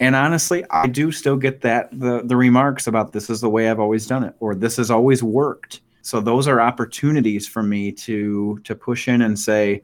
And 0.00 0.16
honestly 0.16 0.64
i 0.70 0.86
do 0.86 1.12
still 1.12 1.36
get 1.36 1.60
that 1.60 1.88
the, 1.92 2.22
the 2.24 2.36
remarks 2.36 2.86
about 2.86 3.12
this 3.12 3.28
is 3.28 3.42
the 3.42 3.50
way 3.50 3.68
i've 3.68 3.78
always 3.78 4.06
done 4.06 4.24
it 4.24 4.34
or 4.40 4.54
this 4.54 4.76
has 4.78 4.90
always 4.90 5.22
worked. 5.22 5.82
So 6.02 6.20
those 6.20 6.48
are 6.48 6.60
opportunities 6.60 7.46
for 7.46 7.62
me 7.62 7.92
to 7.92 8.58
to 8.64 8.74
push 8.74 9.08
in 9.08 9.22
and 9.22 9.38
say 9.38 9.82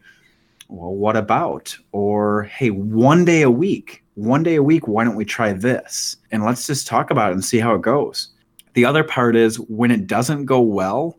well 0.68 0.94
what 0.94 1.16
about? 1.16 1.76
Or 1.92 2.44
hey 2.44 2.70
one 2.70 3.24
day 3.24 3.42
a 3.42 3.50
week 3.50 4.02
one 4.16 4.42
day 4.42 4.56
a 4.56 4.62
week 4.62 4.88
why 4.88 5.04
don't 5.04 5.14
we 5.14 5.24
try 5.24 5.52
this? 5.52 6.16
And 6.32 6.44
let's 6.44 6.66
just 6.66 6.86
talk 6.86 7.10
about 7.10 7.30
it 7.30 7.34
and 7.34 7.44
see 7.44 7.58
how 7.58 7.74
it 7.74 7.82
goes. 7.82 8.30
The 8.74 8.84
other 8.84 9.04
part 9.04 9.36
is 9.36 9.60
when 9.60 9.90
it 9.90 10.06
doesn't 10.06 10.46
go 10.46 10.60
well 10.60 11.18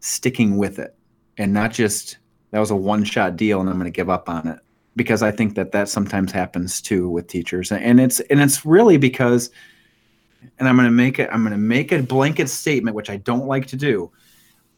sticking 0.00 0.56
with 0.56 0.78
it 0.78 0.94
and 1.36 1.52
not 1.52 1.72
just 1.72 2.18
that 2.50 2.58
was 2.58 2.70
a 2.70 2.76
one 2.76 3.04
shot 3.04 3.36
deal 3.36 3.60
and 3.60 3.68
I'm 3.68 3.76
going 3.76 3.84
to 3.84 3.96
give 3.96 4.10
up 4.10 4.28
on 4.28 4.48
it. 4.48 4.58
Because 4.96 5.22
I 5.22 5.30
think 5.30 5.54
that 5.54 5.72
that 5.72 5.88
sometimes 5.88 6.32
happens 6.32 6.80
too 6.80 7.08
with 7.08 7.28
teachers. 7.28 7.70
And 7.70 8.00
it's 8.00 8.18
and 8.20 8.40
it's 8.40 8.66
really 8.66 8.96
because 8.96 9.50
and 10.58 10.68
I'm 10.68 10.76
going 10.76 10.88
to 10.88 10.92
make 10.92 11.18
it 11.18 11.28
I'm 11.32 11.42
going 11.42 11.52
to 11.52 11.58
make 11.58 11.92
a 11.92 12.02
blanket 12.02 12.48
statement 12.48 12.96
which 12.96 13.10
I 13.10 13.18
don't 13.18 13.46
like 13.46 13.66
to 13.68 13.76
do 13.76 14.10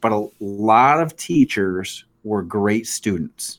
but 0.00 0.12
a 0.12 0.28
lot 0.40 1.00
of 1.00 1.16
teachers 1.16 2.04
were 2.24 2.42
great 2.42 2.86
students. 2.86 3.58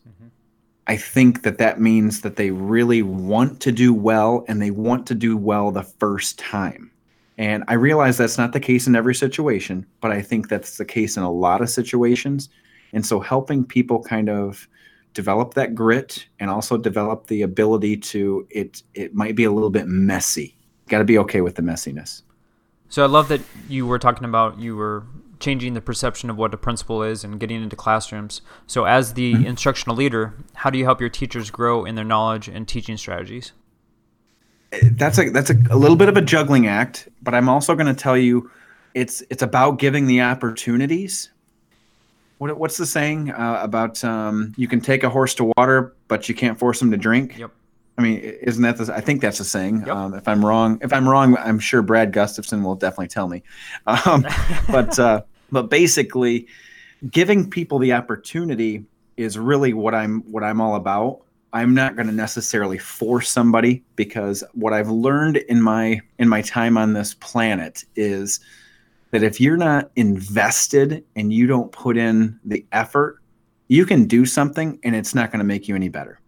I 0.91 0.97
think 0.97 1.43
that 1.43 1.57
that 1.59 1.79
means 1.79 2.19
that 2.19 2.35
they 2.35 2.51
really 2.51 3.01
want 3.01 3.61
to 3.61 3.71
do 3.71 3.93
well 3.93 4.43
and 4.49 4.61
they 4.61 4.71
want 4.71 5.07
to 5.07 5.15
do 5.15 5.37
well 5.37 5.71
the 5.71 5.83
first 5.83 6.37
time. 6.37 6.91
And 7.37 7.63
I 7.69 7.75
realize 7.75 8.17
that's 8.17 8.37
not 8.37 8.51
the 8.51 8.59
case 8.59 8.87
in 8.87 8.95
every 8.97 9.15
situation, 9.15 9.85
but 10.01 10.11
I 10.11 10.21
think 10.21 10.49
that's 10.49 10.75
the 10.75 10.83
case 10.83 11.15
in 11.15 11.23
a 11.23 11.31
lot 11.31 11.61
of 11.61 11.69
situations. 11.69 12.49
And 12.91 13.05
so 13.05 13.21
helping 13.21 13.63
people 13.63 14.03
kind 14.03 14.27
of 14.27 14.67
develop 15.13 15.53
that 15.53 15.75
grit 15.75 16.25
and 16.41 16.49
also 16.49 16.75
develop 16.75 17.27
the 17.27 17.43
ability 17.43 17.95
to 17.95 18.45
it 18.49 18.83
it 18.93 19.15
might 19.15 19.37
be 19.37 19.45
a 19.45 19.51
little 19.51 19.69
bit 19.69 19.87
messy. 19.87 20.57
Got 20.89 20.97
to 20.97 21.05
be 21.05 21.17
okay 21.19 21.39
with 21.39 21.55
the 21.55 21.61
messiness. 21.61 22.21
So 22.89 23.01
I 23.01 23.07
love 23.07 23.29
that 23.29 23.39
you 23.69 23.87
were 23.87 23.97
talking 23.97 24.25
about 24.25 24.59
you 24.59 24.75
were 24.75 25.05
changing 25.41 25.73
the 25.73 25.81
perception 25.81 26.29
of 26.29 26.37
what 26.37 26.53
a 26.53 26.57
principal 26.57 27.03
is 27.03 27.23
and 27.23 27.39
getting 27.39 27.61
into 27.61 27.75
classrooms. 27.75 28.41
So 28.67 28.85
as 28.85 29.13
the 29.13 29.33
mm-hmm. 29.33 29.45
instructional 29.45 29.95
leader, 29.95 30.33
how 30.53 30.69
do 30.69 30.77
you 30.77 30.85
help 30.85 31.01
your 31.01 31.09
teachers 31.09 31.51
grow 31.51 31.83
in 31.83 31.95
their 31.95 32.05
knowledge 32.05 32.47
and 32.47 32.67
teaching 32.67 32.97
strategies? 32.97 33.51
That's 34.93 35.17
a 35.17 35.29
that's 35.29 35.49
a, 35.49 35.55
a 35.69 35.75
little 35.75 35.97
bit 35.97 36.07
of 36.07 36.15
a 36.15 36.21
juggling 36.21 36.67
act, 36.67 37.09
but 37.21 37.33
I'm 37.33 37.49
also 37.49 37.75
going 37.75 37.93
to 37.93 37.93
tell 37.93 38.17
you 38.17 38.49
it's 38.93 39.21
it's 39.29 39.43
about 39.43 39.79
giving 39.79 40.07
the 40.07 40.21
opportunities 40.21 41.29
what, 42.41 42.57
what's 42.57 42.77
the 42.77 42.87
saying 42.87 43.29
uh, 43.29 43.59
about 43.61 44.03
um, 44.03 44.53
you 44.57 44.67
can 44.67 44.81
take 44.81 45.03
a 45.03 45.09
horse 45.09 45.35
to 45.35 45.53
water, 45.55 45.93
but 46.07 46.27
you 46.27 46.33
can't 46.33 46.57
force 46.57 46.81
him 46.81 46.89
to 46.89 46.97
drink? 46.97 47.37
Yep. 47.37 47.51
I 47.99 48.01
mean, 48.01 48.17
isn't 48.17 48.63
that 48.63 48.77
the? 48.77 48.91
I 48.91 48.99
think 48.99 49.21
that's 49.21 49.39
a 49.39 49.45
saying. 49.45 49.81
Yep. 49.81 49.95
Um, 49.95 50.13
if 50.15 50.27
I'm 50.27 50.43
wrong, 50.43 50.79
if 50.81 50.91
I'm 50.91 51.07
wrong, 51.07 51.37
I'm 51.37 51.59
sure 51.59 51.83
Brad 51.83 52.11
Gustafson 52.11 52.63
will 52.63 52.73
definitely 52.73 53.09
tell 53.09 53.27
me. 53.27 53.43
Um, 53.85 54.25
but 54.71 54.97
uh, 54.97 55.21
but 55.51 55.69
basically, 55.69 56.47
giving 57.09 57.49
people 57.49 57.79
the 57.79 57.93
opportunity 57.93 58.85
is 59.17 59.37
really 59.37 59.73
what 59.73 59.93
I'm 59.95 60.21
what 60.31 60.43
I'm 60.43 60.61
all 60.61 60.75
about. 60.75 61.21
I'm 61.53 61.73
not 61.73 61.95
going 61.95 62.07
to 62.07 62.13
necessarily 62.13 62.77
force 62.77 63.29
somebody 63.29 63.83
because 63.97 64.43
what 64.53 64.71
I've 64.71 64.89
learned 64.89 65.37
in 65.37 65.61
my 65.61 66.01
in 66.17 66.29
my 66.29 66.41
time 66.41 66.77
on 66.77 66.93
this 66.93 67.13
planet 67.15 67.83
is 67.95 68.39
that 69.11 69.23
if 69.23 69.41
you're 69.41 69.57
not 69.57 69.91
invested 69.95 71.03
and 71.15 71.33
you 71.33 71.47
don't 71.47 71.71
put 71.71 71.97
in 71.97 72.39
the 72.45 72.65
effort, 72.71 73.19
you 73.67 73.85
can 73.85 74.05
do 74.05 74.25
something 74.25 74.79
and 74.83 74.95
it's 74.95 75.13
not 75.13 75.31
going 75.31 75.39
to 75.39 75.45
make 75.45 75.67
you 75.67 75.75
any 75.75 75.89
better. 75.89 76.19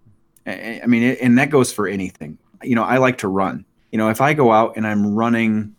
I 0.45 0.83
mean, 0.85 1.15
and 1.21 1.37
that 1.37 1.49
goes 1.49 1.71
for 1.71 1.87
anything. 1.87 2.37
You 2.61 2.75
know, 2.75 2.83
I 2.83 2.97
like 2.97 3.19
to 3.19 3.29
run. 3.29 3.63
You 3.91 3.97
know, 3.97 4.09
if 4.09 4.19
I 4.19 4.33
go 4.33 4.51
out 4.51 4.75
and 4.75 4.85
I'm 4.85 5.15
running 5.15 5.73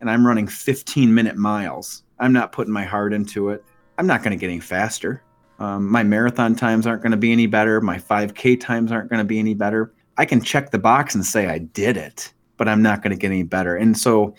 and 0.00 0.10
I'm 0.10 0.26
running 0.26 0.46
15 0.46 1.12
minute 1.12 1.36
miles, 1.36 2.02
I'm 2.18 2.32
not 2.32 2.52
putting 2.52 2.72
my 2.72 2.84
heart 2.84 3.12
into 3.12 3.50
it. 3.50 3.64
I'm 3.98 4.06
not 4.06 4.22
going 4.22 4.30
to 4.30 4.40
get 4.40 4.50
any 4.50 4.60
faster. 4.60 5.22
Um, 5.58 5.88
my 5.88 6.02
marathon 6.02 6.54
times 6.54 6.86
aren't 6.86 7.02
going 7.02 7.10
to 7.10 7.18
be 7.18 7.32
any 7.32 7.46
better. 7.46 7.80
My 7.80 7.98
5K 7.98 8.60
times 8.60 8.92
aren't 8.92 9.10
going 9.10 9.18
to 9.18 9.24
be 9.24 9.38
any 9.38 9.54
better. 9.54 9.92
I 10.16 10.24
can 10.24 10.40
check 10.40 10.70
the 10.70 10.78
box 10.78 11.14
and 11.14 11.24
say 11.24 11.48
I 11.48 11.58
did 11.58 11.96
it, 11.96 12.32
but 12.56 12.68
I'm 12.68 12.82
not 12.82 13.02
going 13.02 13.10
to 13.10 13.16
get 13.16 13.28
any 13.28 13.42
better. 13.42 13.76
And 13.76 13.96
so 13.98 14.34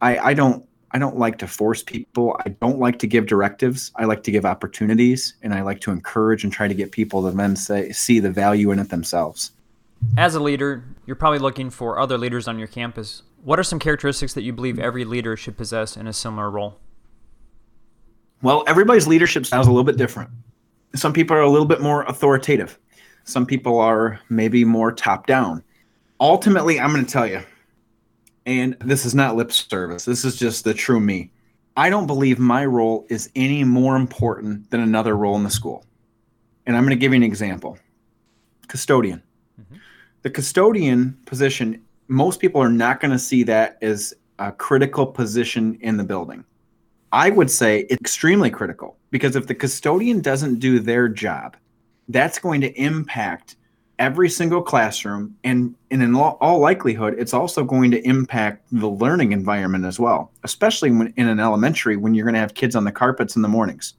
I, 0.00 0.18
I 0.18 0.34
don't 0.34 0.64
I 0.92 0.98
don't 0.98 1.18
like 1.18 1.38
to 1.38 1.46
force 1.46 1.82
people. 1.82 2.36
I 2.44 2.48
don't 2.48 2.80
like 2.80 2.98
to 2.98 3.06
give 3.06 3.26
directives. 3.26 3.92
I 3.94 4.06
like 4.06 4.24
to 4.24 4.32
give 4.32 4.44
opportunities 4.44 5.34
and 5.42 5.54
I 5.54 5.62
like 5.62 5.80
to 5.82 5.92
encourage 5.92 6.42
and 6.42 6.52
try 6.52 6.66
to 6.66 6.74
get 6.74 6.90
people 6.90 7.22
to 7.22 7.36
then 7.36 7.54
say, 7.54 7.92
see 7.92 8.18
the 8.18 8.30
value 8.30 8.72
in 8.72 8.80
it 8.80 8.88
themselves. 8.88 9.52
As 10.16 10.34
a 10.34 10.40
leader, 10.40 10.82
you're 11.06 11.14
probably 11.14 11.38
looking 11.38 11.70
for 11.70 12.00
other 12.00 12.18
leaders 12.18 12.48
on 12.48 12.58
your 12.58 12.66
campus. 12.66 13.22
What 13.42 13.58
are 13.58 13.62
some 13.62 13.78
characteristics 13.78 14.34
that 14.34 14.42
you 14.42 14.52
believe 14.52 14.78
every 14.78 15.04
leader 15.04 15.36
should 15.36 15.56
possess 15.56 15.96
in 15.96 16.06
a 16.06 16.12
similar 16.12 16.50
role? 16.50 16.78
Well, 18.42 18.64
everybody's 18.66 19.06
leadership 19.06 19.46
style 19.46 19.60
is 19.60 19.66
a 19.66 19.70
little 19.70 19.84
bit 19.84 19.96
different. 19.96 20.30
Some 20.94 21.12
people 21.12 21.36
are 21.36 21.42
a 21.42 21.48
little 21.48 21.66
bit 21.66 21.80
more 21.80 22.04
authoritative. 22.04 22.78
Some 23.24 23.46
people 23.46 23.78
are 23.78 24.20
maybe 24.28 24.64
more 24.64 24.92
top 24.92 25.26
down. 25.26 25.62
Ultimately, 26.20 26.80
I'm 26.80 26.92
going 26.92 27.04
to 27.04 27.10
tell 27.10 27.26
you, 27.26 27.42
and 28.46 28.76
this 28.80 29.06
is 29.06 29.14
not 29.14 29.36
lip 29.36 29.52
service. 29.52 30.04
This 30.04 30.24
is 30.24 30.36
just 30.36 30.64
the 30.64 30.74
true 30.74 31.00
me. 31.00 31.30
I 31.76 31.88
don't 31.88 32.06
believe 32.06 32.38
my 32.38 32.66
role 32.66 33.06
is 33.08 33.30
any 33.34 33.64
more 33.64 33.96
important 33.96 34.70
than 34.70 34.80
another 34.80 35.16
role 35.16 35.36
in 35.36 35.44
the 35.44 35.50
school. 35.50 35.84
And 36.66 36.76
I'm 36.76 36.82
going 36.82 36.90
to 36.90 37.00
give 37.00 37.12
you 37.12 37.16
an 37.16 37.22
example. 37.22 37.78
Custodian. 38.68 39.22
Mm-hmm. 39.60 39.76
The 40.22 40.30
custodian 40.30 41.18
position, 41.26 41.82
most 42.10 42.40
people 42.40 42.60
are 42.60 42.68
not 42.68 43.00
going 43.00 43.12
to 43.12 43.18
see 43.18 43.44
that 43.44 43.78
as 43.80 44.12
a 44.40 44.50
critical 44.50 45.06
position 45.06 45.78
in 45.80 45.96
the 45.96 46.04
building. 46.04 46.44
I 47.12 47.30
would 47.30 47.50
say 47.50 47.86
it's 47.88 48.00
extremely 48.00 48.50
critical 48.50 48.96
because 49.10 49.36
if 49.36 49.46
the 49.46 49.54
custodian 49.54 50.20
doesn't 50.20 50.58
do 50.58 50.80
their 50.80 51.08
job, 51.08 51.56
that's 52.08 52.38
going 52.38 52.60
to 52.62 52.72
impact 52.80 53.56
every 54.00 54.28
single 54.28 54.62
classroom 54.62 55.36
and, 55.44 55.74
and 55.90 56.02
in 56.02 56.14
all 56.16 56.58
likelihood 56.58 57.14
it's 57.18 57.34
also 57.34 57.62
going 57.62 57.90
to 57.90 58.00
impact 58.08 58.64
the 58.72 58.88
learning 58.88 59.32
environment 59.32 59.84
as 59.84 60.00
well 60.00 60.32
especially 60.42 60.90
when 60.90 61.12
in 61.18 61.28
an 61.28 61.38
elementary 61.38 61.98
when 61.98 62.14
you're 62.14 62.24
going 62.24 62.32
to 62.32 62.40
have 62.40 62.54
kids 62.54 62.74
on 62.74 62.84
the 62.84 62.90
carpets 62.90 63.36
in 63.36 63.42
the 63.42 63.48
mornings 63.48 63.92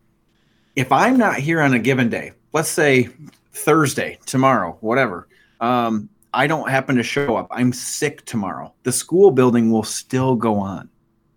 if 0.75 0.91
i'm 0.91 1.17
not 1.17 1.35
here 1.35 1.61
on 1.61 1.75
a 1.75 1.79
given 1.79 2.09
day 2.09 2.31
let's 2.51 2.67
say 2.67 3.09
thursday 3.51 4.17
tomorrow 4.25 4.75
whatever 4.81 5.27
um, 5.59 6.09
i 6.33 6.47
don't 6.47 6.69
happen 6.69 6.95
to 6.95 7.03
show 7.03 7.35
up 7.35 7.47
i'm 7.51 7.73
sick 7.73 8.25
tomorrow 8.25 8.73
the 8.83 8.91
school 8.91 9.31
building 9.31 9.71
will 9.71 9.83
still 9.83 10.35
go 10.35 10.55
on 10.55 10.89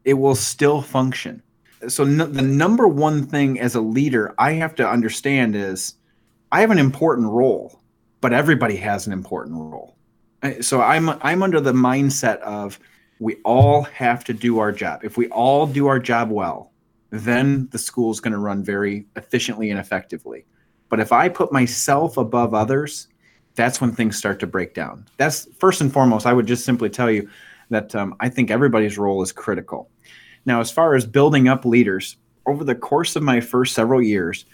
it 0.05 0.15
will 0.15 0.35
still 0.35 0.83
function 0.83 1.43
so 1.87 2.05
the 2.05 2.43
number 2.43 2.89
one 2.89 3.23
thing 3.23 3.61
as 3.61 3.75
a 3.75 3.81
leader 3.81 4.35
i 4.39 4.53
have 4.53 4.75
to 4.75 4.89
understand 4.89 5.55
is 5.55 5.95
i 6.53 6.61
have 6.61 6.71
an 6.71 6.79
important 6.79 7.29
role 7.29 7.81
but 8.25 8.33
everybody 8.33 8.75
has 8.77 9.07
an 9.07 9.13
important 9.13 9.55
role. 9.55 9.99
Uh, 10.43 10.53
so 10.63 10.81
I'm 10.81 11.11
I'm 11.21 11.43
under 11.43 11.61
the 11.61 11.75
mindset 11.75 12.39
of 12.39 12.79
we 13.19 13.37
all 13.45 13.83
have 13.83 14.25
to 14.25 14.33
do 14.33 14.61
our 14.61 14.73
job. 14.73 15.05
If 15.05 15.19
we 15.19 15.29
all 15.29 15.67
do 15.67 15.89
our 15.89 15.99
job 15.99 16.31
well, 16.31 16.73
then 17.11 17.69
the 17.71 17.77
school 17.77 18.11
is 18.11 18.21
going 18.21 18.33
to 18.33 18.39
run 18.39 18.65
very 18.65 19.05
efficiently 19.17 19.69
and 19.69 19.79
effectively. 19.79 20.47
But 20.89 21.01
if 21.01 21.13
I 21.13 21.29
put 21.29 21.53
myself 21.53 22.17
above 22.17 22.55
others, 22.55 23.09
that's 23.55 23.81
when 23.81 23.93
things 23.93 24.17
start 24.17 24.41
to 24.41 24.47
break 24.47 24.75
down. 24.75 25.07
That's 25.17 25.47
first 25.59 25.81
and 25.81 25.93
foremost. 25.93 26.27
I 26.27 26.33
would 26.33 26.47
just 26.47 26.65
simply 26.65 26.91
tell 26.91 27.11
you 27.11 27.29
that 27.71 27.95
um, 27.95 28.15
I 28.21 28.29
think 28.29 28.51
everybody's 28.51 28.99
role 28.99 29.23
is 29.23 29.33
critical. 29.33 29.91
Now, 30.47 30.61
as 30.61 30.71
far 30.71 30.95
as 30.95 31.07
building 31.07 31.49
up 31.49 31.65
leaders, 31.65 32.17
over 32.47 32.65
the 32.65 32.75
course 32.75 33.17
of 33.17 33.23
my 33.23 33.41
first 33.41 33.75
several 33.75 34.03
years, 34.03 34.45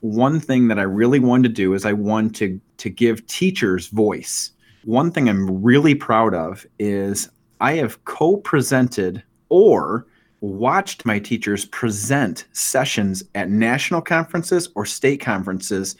one 0.00 0.40
thing 0.40 0.68
that 0.68 0.78
I 0.78 0.82
really 0.82 1.20
wanted 1.20 1.48
to 1.48 1.54
do 1.54 1.74
is 1.74 1.84
I 1.84 1.92
wanted 1.92 2.34
to, 2.36 2.60
to 2.78 2.90
give 2.90 3.26
teachers 3.26 3.88
voice. 3.88 4.52
One 4.84 5.10
thing 5.10 5.28
I'm 5.28 5.62
really 5.62 5.94
proud 5.94 6.34
of 6.34 6.66
is 6.78 7.28
I 7.60 7.74
have 7.74 8.04
co 8.04 8.38
presented 8.38 9.22
or 9.48 10.06
watched 10.40 11.04
my 11.04 11.18
teachers 11.18 11.64
present 11.66 12.46
sessions 12.52 13.24
at 13.34 13.50
national 13.50 14.00
conferences 14.00 14.68
or 14.74 14.86
state 14.86 15.20
conferences. 15.20 15.96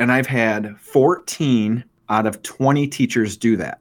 And 0.00 0.10
I've 0.10 0.26
had 0.26 0.76
14 0.80 1.84
out 2.08 2.26
of 2.26 2.42
20 2.42 2.88
teachers 2.88 3.36
do 3.36 3.56
that. 3.58 3.80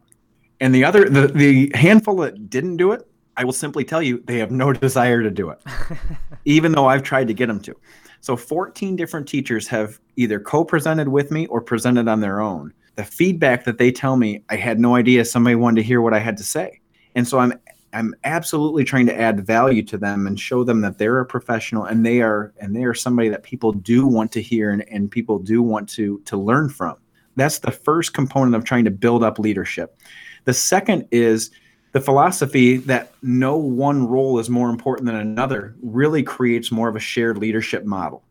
And 0.59 0.75
the 0.75 0.83
other, 0.83 1.09
the, 1.09 1.27
the 1.27 1.71
handful 1.73 2.17
that 2.17 2.49
didn't 2.49 2.75
do 2.75 2.91
it, 2.91 3.07
I 3.37 3.45
will 3.45 3.53
simply 3.53 3.85
tell 3.85 4.01
you 4.01 4.21
they 4.25 4.37
have 4.39 4.51
no 4.51 4.73
desire 4.87 5.23
to 5.23 5.31
do 5.31 5.49
it, 5.49 5.61
even 6.45 6.73
though 6.73 6.87
I've 6.87 7.03
tried 7.03 7.29
to 7.29 7.33
get 7.33 7.47
them 7.47 7.61
to. 7.61 7.75
So 8.19 8.35
14 8.35 8.97
different 8.97 9.29
teachers 9.29 9.65
have 9.69 9.97
either 10.17 10.41
co-presented 10.41 11.07
with 11.07 11.31
me 11.31 11.47
or 11.47 11.61
presented 11.61 12.09
on 12.09 12.19
their 12.19 12.41
own. 12.41 12.73
The 12.95 13.05
feedback 13.05 13.63
that 13.63 13.77
they 13.77 13.89
tell 13.89 14.17
me, 14.17 14.43
I 14.49 14.57
had 14.57 14.77
no 14.77 14.95
idea 14.95 15.23
somebody 15.23 15.55
wanted 15.55 15.77
to 15.77 15.87
hear 15.87 16.01
what 16.01 16.13
I 16.13 16.19
had 16.19 16.35
to 16.35 16.43
say. 16.43 16.81
And 17.15 17.25
so 17.25 17.39
I'm 17.39 17.53
I'm 17.93 18.13
absolutely 18.23 18.83
trying 18.83 19.05
to 19.07 19.19
add 19.19 19.45
value 19.45 19.83
to 19.83 19.97
them 19.97 20.27
and 20.27 20.39
show 20.39 20.63
them 20.63 20.81
that 20.81 20.97
they're 20.97 21.19
a 21.19 21.25
professional 21.25 21.85
and 21.85 22.05
they 22.05 22.21
are 22.21 22.53
and 22.59 22.75
they 22.75 22.83
are 22.83 22.93
somebody 22.93 23.29
that 23.29 23.43
people 23.43 23.71
do 23.71 24.05
want 24.05 24.31
to 24.33 24.41
hear 24.41 24.71
and, 24.71 24.87
and 24.89 25.09
people 25.09 25.39
do 25.39 25.61
want 25.61 25.89
to 25.89 26.19
to 26.25 26.37
learn 26.37 26.69
from. 26.69 26.97
That's 27.35 27.59
the 27.59 27.71
first 27.71 28.13
component 28.13 28.55
of 28.55 28.63
trying 28.63 28.85
to 28.85 28.91
build 28.91 29.23
up 29.23 29.39
leadership. 29.39 29.97
The 30.45 30.53
second 30.53 31.07
is 31.11 31.51
the 31.91 32.01
philosophy 32.01 32.77
that 32.77 33.13
no 33.23 33.57
one 33.57 34.07
role 34.07 34.39
is 34.39 34.49
more 34.49 34.69
important 34.69 35.07
than 35.07 35.15
another 35.15 35.75
really 35.81 36.21
creates 36.21 36.71
more 36.71 36.89
of 36.89 36.95
a 36.95 36.99
shared 36.99 37.37
leadership 37.37 37.85
model. 37.85 38.23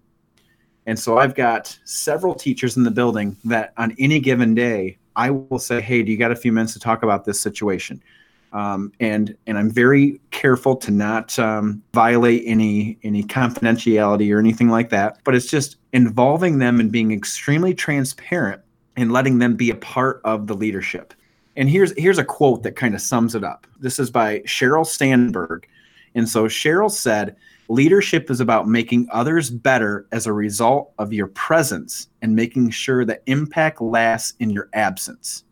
And 0.86 0.98
so 0.98 1.18
I've 1.18 1.34
got 1.34 1.76
several 1.84 2.34
teachers 2.34 2.76
in 2.76 2.82
the 2.82 2.90
building 2.90 3.36
that 3.44 3.72
on 3.76 3.94
any 3.98 4.20
given 4.20 4.54
day, 4.54 4.98
I 5.16 5.30
will 5.30 5.58
say, 5.58 5.80
Hey, 5.80 6.02
do 6.02 6.12
you 6.12 6.16
got 6.16 6.30
a 6.30 6.36
few 6.36 6.52
minutes 6.52 6.72
to 6.74 6.78
talk 6.78 7.02
about 7.02 7.24
this 7.24 7.40
situation? 7.40 8.02
Um, 8.52 8.92
and 9.00 9.36
and 9.46 9.58
I'm 9.58 9.70
very 9.70 10.20
careful 10.30 10.76
to 10.76 10.90
not 10.90 11.38
um, 11.38 11.82
violate 11.92 12.42
any 12.46 12.98
any 13.02 13.22
confidentiality 13.22 14.34
or 14.34 14.38
anything 14.38 14.68
like 14.68 14.90
that. 14.90 15.18
But 15.24 15.34
it's 15.34 15.50
just 15.50 15.76
involving 15.92 16.58
them 16.58 16.80
and 16.80 16.90
being 16.90 17.12
extremely 17.12 17.74
transparent 17.74 18.62
and 18.96 19.12
letting 19.12 19.38
them 19.38 19.54
be 19.54 19.70
a 19.70 19.76
part 19.76 20.20
of 20.24 20.46
the 20.46 20.54
leadership. 20.54 21.14
And 21.56 21.68
here's 21.68 21.92
here's 21.98 22.18
a 22.18 22.24
quote 22.24 22.62
that 22.62 22.76
kind 22.76 22.94
of 22.94 23.00
sums 23.00 23.34
it 23.34 23.44
up. 23.44 23.66
This 23.80 23.98
is 23.98 24.10
by 24.10 24.40
Sheryl 24.40 24.86
Sandberg, 24.86 25.66
and 26.14 26.28
so 26.28 26.44
Cheryl 26.44 26.90
said. 26.90 27.36
Leadership 27.70 28.30
is 28.30 28.40
about 28.40 28.66
making 28.66 29.06
others 29.12 29.50
better 29.50 30.06
as 30.10 30.26
a 30.26 30.32
result 30.32 30.90
of 30.98 31.12
your 31.12 31.26
presence 31.26 32.08
and 32.22 32.34
making 32.34 32.70
sure 32.70 33.04
that 33.04 33.22
impact 33.26 33.82
lasts 33.82 34.32
in 34.40 34.48
your 34.48 34.70
absence. 34.72 35.44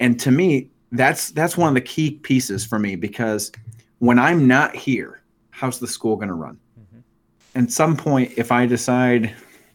And 0.00 0.18
to 0.20 0.30
me, 0.30 0.70
that's 0.92 1.30
that's 1.30 1.56
one 1.56 1.68
of 1.68 1.74
the 1.74 1.80
key 1.80 2.12
pieces 2.12 2.64
for 2.64 2.78
me 2.78 2.96
because 2.96 3.52
when 3.98 4.18
I'm 4.18 4.46
not 4.46 4.74
here, 4.74 5.22
how's 5.50 5.78
the 5.78 5.86
school 5.86 6.16
going 6.16 6.28
to 6.28 6.34
run? 6.34 6.58
Mm-hmm. 6.78 7.62
At 7.62 7.70
some 7.70 7.96
point, 7.96 8.32
if 8.36 8.50
I 8.50 8.66
decide, 8.66 9.34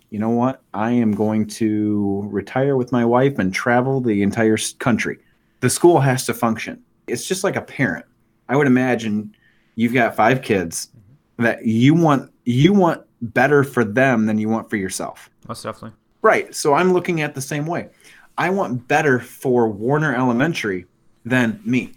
you 0.10 0.20
know 0.20 0.30
what, 0.30 0.62
I 0.74 0.92
am 0.92 1.14
going 1.14 1.48
to 1.48 2.28
retire 2.32 2.76
with 2.76 2.92
my 2.92 3.06
wife 3.06 3.40
and 3.40 3.54
travel 3.54 4.02
the 4.02 4.24
entire 4.24 4.58
country, 4.80 5.20
the 5.62 5.70
school 5.70 6.00
has 6.00 6.26
to 6.26 6.34
function. 6.34 6.82
It's 7.08 7.28
just 7.28 7.44
like 7.44 7.56
a 7.56 7.62
parent. 7.62 8.06
I 8.50 8.56
would 8.56 8.68
imagine 8.68 9.36
you've 9.76 9.94
got 9.94 10.16
five 10.16 10.42
kids 10.42 10.88
mm-hmm. 10.88 11.44
that 11.44 11.66
you 11.66 11.94
want 11.94 12.32
you 12.44 12.74
want 12.74 13.02
better 13.22 13.64
for 13.64 13.84
them 13.84 14.26
than 14.26 14.38
you 14.38 14.50
want 14.50 14.70
for 14.70 14.76
yourself. 14.76 15.30
Most 15.48 15.64
definitely. 15.64 15.98
Right. 16.22 16.54
So 16.54 16.74
I'm 16.74 16.94
looking 16.94 17.22
at 17.22 17.36
the 17.36 17.42
same 17.42 17.66
way. 17.66 17.90
I 18.38 18.50
want 18.50 18.88
better 18.88 19.20
for 19.20 19.70
Warner 19.70 20.14
Elementary 20.14 20.86
than 21.26 21.60
me. 21.66 21.94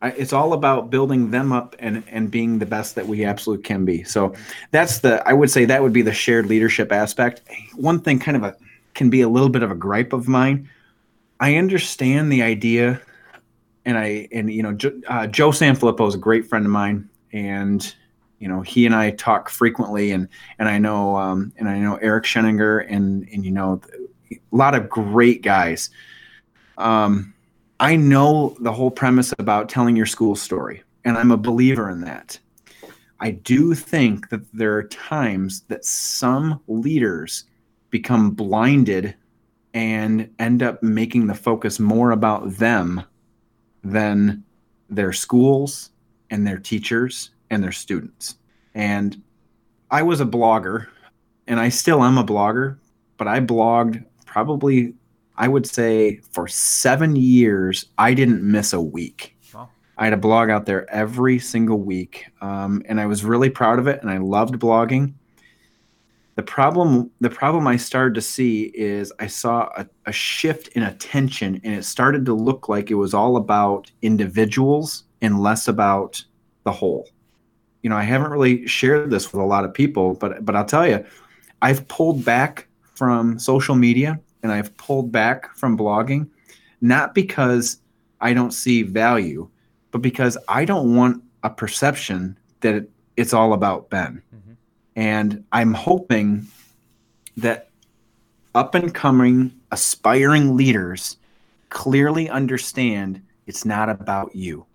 I, 0.00 0.10
it's 0.10 0.32
all 0.32 0.52
about 0.52 0.90
building 0.90 1.30
them 1.30 1.52
up 1.52 1.74
and 1.80 2.04
and 2.08 2.30
being 2.30 2.58
the 2.58 2.66
best 2.66 2.94
that 2.94 3.06
we 3.06 3.24
absolutely 3.24 3.64
can 3.64 3.84
be. 3.84 4.04
So 4.04 4.32
that's 4.70 5.00
the 5.00 5.26
I 5.28 5.32
would 5.32 5.50
say 5.50 5.64
that 5.64 5.82
would 5.82 5.92
be 5.92 6.02
the 6.02 6.14
shared 6.14 6.46
leadership 6.46 6.92
aspect. 6.92 7.42
One 7.74 8.00
thing 8.00 8.18
kind 8.18 8.36
of 8.36 8.44
a 8.44 8.56
can 8.94 9.10
be 9.10 9.20
a 9.20 9.28
little 9.28 9.48
bit 9.48 9.62
of 9.62 9.70
a 9.70 9.74
gripe 9.74 10.12
of 10.12 10.28
mine. 10.28 10.68
I 11.40 11.56
understand 11.56 12.32
the 12.32 12.42
idea, 12.42 13.00
and 13.84 13.98
I 13.98 14.28
and 14.32 14.52
you 14.52 14.62
know 14.62 14.72
jo, 14.72 15.00
uh, 15.08 15.26
Joe 15.26 15.50
Sanfilippo 15.50 16.06
is 16.06 16.14
a 16.14 16.18
great 16.18 16.46
friend 16.46 16.64
of 16.64 16.70
mine, 16.70 17.08
and 17.32 17.94
you 18.38 18.48
know 18.48 18.60
he 18.60 18.86
and 18.86 18.94
I 18.94 19.10
talk 19.12 19.50
frequently, 19.50 20.12
and 20.12 20.28
and 20.60 20.68
I 20.68 20.78
know 20.78 21.16
um, 21.16 21.52
and 21.56 21.68
I 21.68 21.78
know 21.78 21.96
Eric 21.96 22.24
Sheninger, 22.24 22.86
and 22.88 23.28
and 23.32 23.44
you 23.44 23.50
know 23.50 23.80
a 24.30 24.36
lot 24.52 24.76
of 24.76 24.88
great 24.88 25.42
guys. 25.42 25.90
Um, 26.76 27.34
I 27.80 27.94
know 27.94 28.56
the 28.60 28.72
whole 28.72 28.90
premise 28.90 29.32
about 29.38 29.68
telling 29.68 29.94
your 29.94 30.06
school 30.06 30.34
story, 30.34 30.82
and 31.04 31.16
I'm 31.16 31.30
a 31.30 31.36
believer 31.36 31.88
in 31.90 32.00
that. 32.00 32.38
I 33.20 33.32
do 33.32 33.74
think 33.74 34.30
that 34.30 34.40
there 34.52 34.76
are 34.76 34.84
times 34.84 35.62
that 35.68 35.84
some 35.84 36.60
leaders 36.66 37.44
become 37.90 38.32
blinded 38.32 39.14
and 39.74 40.28
end 40.40 40.62
up 40.62 40.82
making 40.82 41.28
the 41.28 41.34
focus 41.34 41.78
more 41.78 42.10
about 42.10 42.50
them 42.56 43.02
than 43.84 44.42
their 44.90 45.12
schools 45.12 45.90
and 46.30 46.44
their 46.46 46.58
teachers 46.58 47.30
and 47.50 47.62
their 47.62 47.72
students. 47.72 48.36
And 48.74 49.22
I 49.90 50.02
was 50.02 50.20
a 50.20 50.26
blogger, 50.26 50.88
and 51.46 51.60
I 51.60 51.68
still 51.68 52.02
am 52.02 52.18
a 52.18 52.24
blogger, 52.24 52.76
but 53.18 53.28
I 53.28 53.40
blogged 53.40 54.04
probably 54.26 54.94
I 55.38 55.46
would 55.46 55.66
say 55.66 56.20
for 56.32 56.48
seven 56.48 57.14
years, 57.14 57.86
I 57.96 58.12
didn't 58.12 58.42
miss 58.42 58.72
a 58.72 58.80
week. 58.80 59.36
Wow. 59.54 59.70
I 59.96 60.04
had 60.04 60.12
a 60.12 60.18
blog 60.18 60.50
out 60.50 60.66
there 60.66 60.92
every 60.92 61.38
single 61.38 61.78
week, 61.78 62.26
um, 62.40 62.82
and 62.86 63.00
I 63.00 63.06
was 63.06 63.24
really 63.24 63.48
proud 63.48 63.78
of 63.78 63.86
it, 63.86 64.02
and 64.02 64.10
I 64.10 64.18
loved 64.18 64.56
blogging. 64.56 65.14
The 66.34 66.42
problem, 66.42 67.12
the 67.20 67.30
problem 67.30 67.68
I 67.68 67.76
started 67.76 68.16
to 68.16 68.20
see 68.20 68.72
is 68.74 69.12
I 69.20 69.28
saw 69.28 69.68
a, 69.76 69.86
a 70.06 70.12
shift 70.12 70.68
in 70.68 70.82
attention, 70.82 71.60
and 71.62 71.72
it 71.72 71.84
started 71.84 72.26
to 72.26 72.34
look 72.34 72.68
like 72.68 72.90
it 72.90 72.94
was 72.94 73.14
all 73.14 73.36
about 73.36 73.92
individuals 74.02 75.04
and 75.22 75.40
less 75.40 75.68
about 75.68 76.22
the 76.64 76.72
whole. 76.72 77.08
You 77.82 77.90
know, 77.90 77.96
I 77.96 78.02
haven't 78.02 78.32
really 78.32 78.66
shared 78.66 79.10
this 79.10 79.32
with 79.32 79.40
a 79.40 79.46
lot 79.46 79.64
of 79.64 79.72
people, 79.72 80.14
but 80.14 80.44
but 80.44 80.56
I'll 80.56 80.64
tell 80.64 80.86
you, 80.86 81.04
I've 81.62 81.86
pulled 81.86 82.24
back 82.24 82.66
from 82.94 83.38
social 83.38 83.76
media 83.76 84.20
and 84.42 84.52
I've 84.52 84.76
pulled 84.76 85.10
back 85.12 85.54
from 85.56 85.76
blogging, 85.76 86.28
not 86.80 87.14
because 87.14 87.80
I 88.20 88.32
don't 88.32 88.52
see 88.52 88.82
value, 88.82 89.48
but 89.90 90.02
because 90.02 90.36
I 90.48 90.64
don't 90.64 90.94
want 90.94 91.22
a 91.42 91.50
perception 91.50 92.38
that 92.60 92.88
it's 93.16 93.32
all 93.32 93.52
about 93.52 93.90
Ben. 93.90 94.22
Mm-hmm. 94.34 94.52
And 94.96 95.44
I'm 95.52 95.74
hoping 95.74 96.46
that 97.36 97.70
up 98.54 98.74
and 98.74 98.92
coming, 98.94 99.52
aspiring 99.70 100.56
leaders 100.56 101.16
clearly 101.70 102.28
understand 102.28 103.22
it's 103.46 103.64
not 103.64 103.88
about 103.88 104.34
you. 104.34 104.66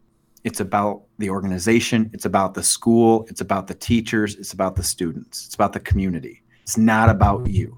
It's 0.43 0.59
about 0.59 1.03
the 1.19 1.29
organization, 1.29 2.09
it's 2.13 2.25
about 2.25 2.53
the 2.53 2.63
school, 2.63 3.25
it's 3.29 3.39
about 3.39 3.67
the 3.67 3.73
teachers, 3.73 4.35
it's 4.35 4.51
about 4.51 4.75
the 4.75 4.83
students, 4.83 5.45
it's 5.45 5.55
about 5.55 5.71
the 5.71 5.79
community. 5.79 6.41
It's 6.63 6.77
not 6.77 7.09
about 7.09 7.47
you. 7.47 7.77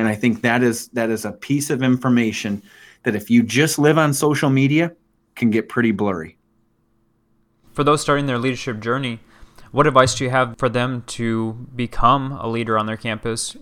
And 0.00 0.08
I 0.08 0.14
think 0.14 0.40
that 0.40 0.62
is 0.62 0.88
that 0.94 1.10
is 1.10 1.26
a 1.26 1.32
piece 1.32 1.68
of 1.68 1.82
information 1.82 2.62
that 3.02 3.14
if 3.14 3.28
you 3.28 3.42
just 3.42 3.78
live 3.78 3.98
on 3.98 4.14
social 4.14 4.48
media 4.48 4.92
can 5.34 5.50
get 5.50 5.68
pretty 5.68 5.90
blurry. 5.90 6.38
For 7.74 7.84
those 7.84 8.00
starting 8.00 8.24
their 8.24 8.38
leadership 8.38 8.80
journey, 8.80 9.20
what 9.72 9.86
advice 9.86 10.14
do 10.14 10.24
you 10.24 10.30
have 10.30 10.56
for 10.56 10.70
them 10.70 11.04
to 11.08 11.52
become 11.76 12.32
a 12.32 12.48
leader 12.48 12.78
on 12.78 12.86
their 12.86 12.96
campus? 12.96 13.58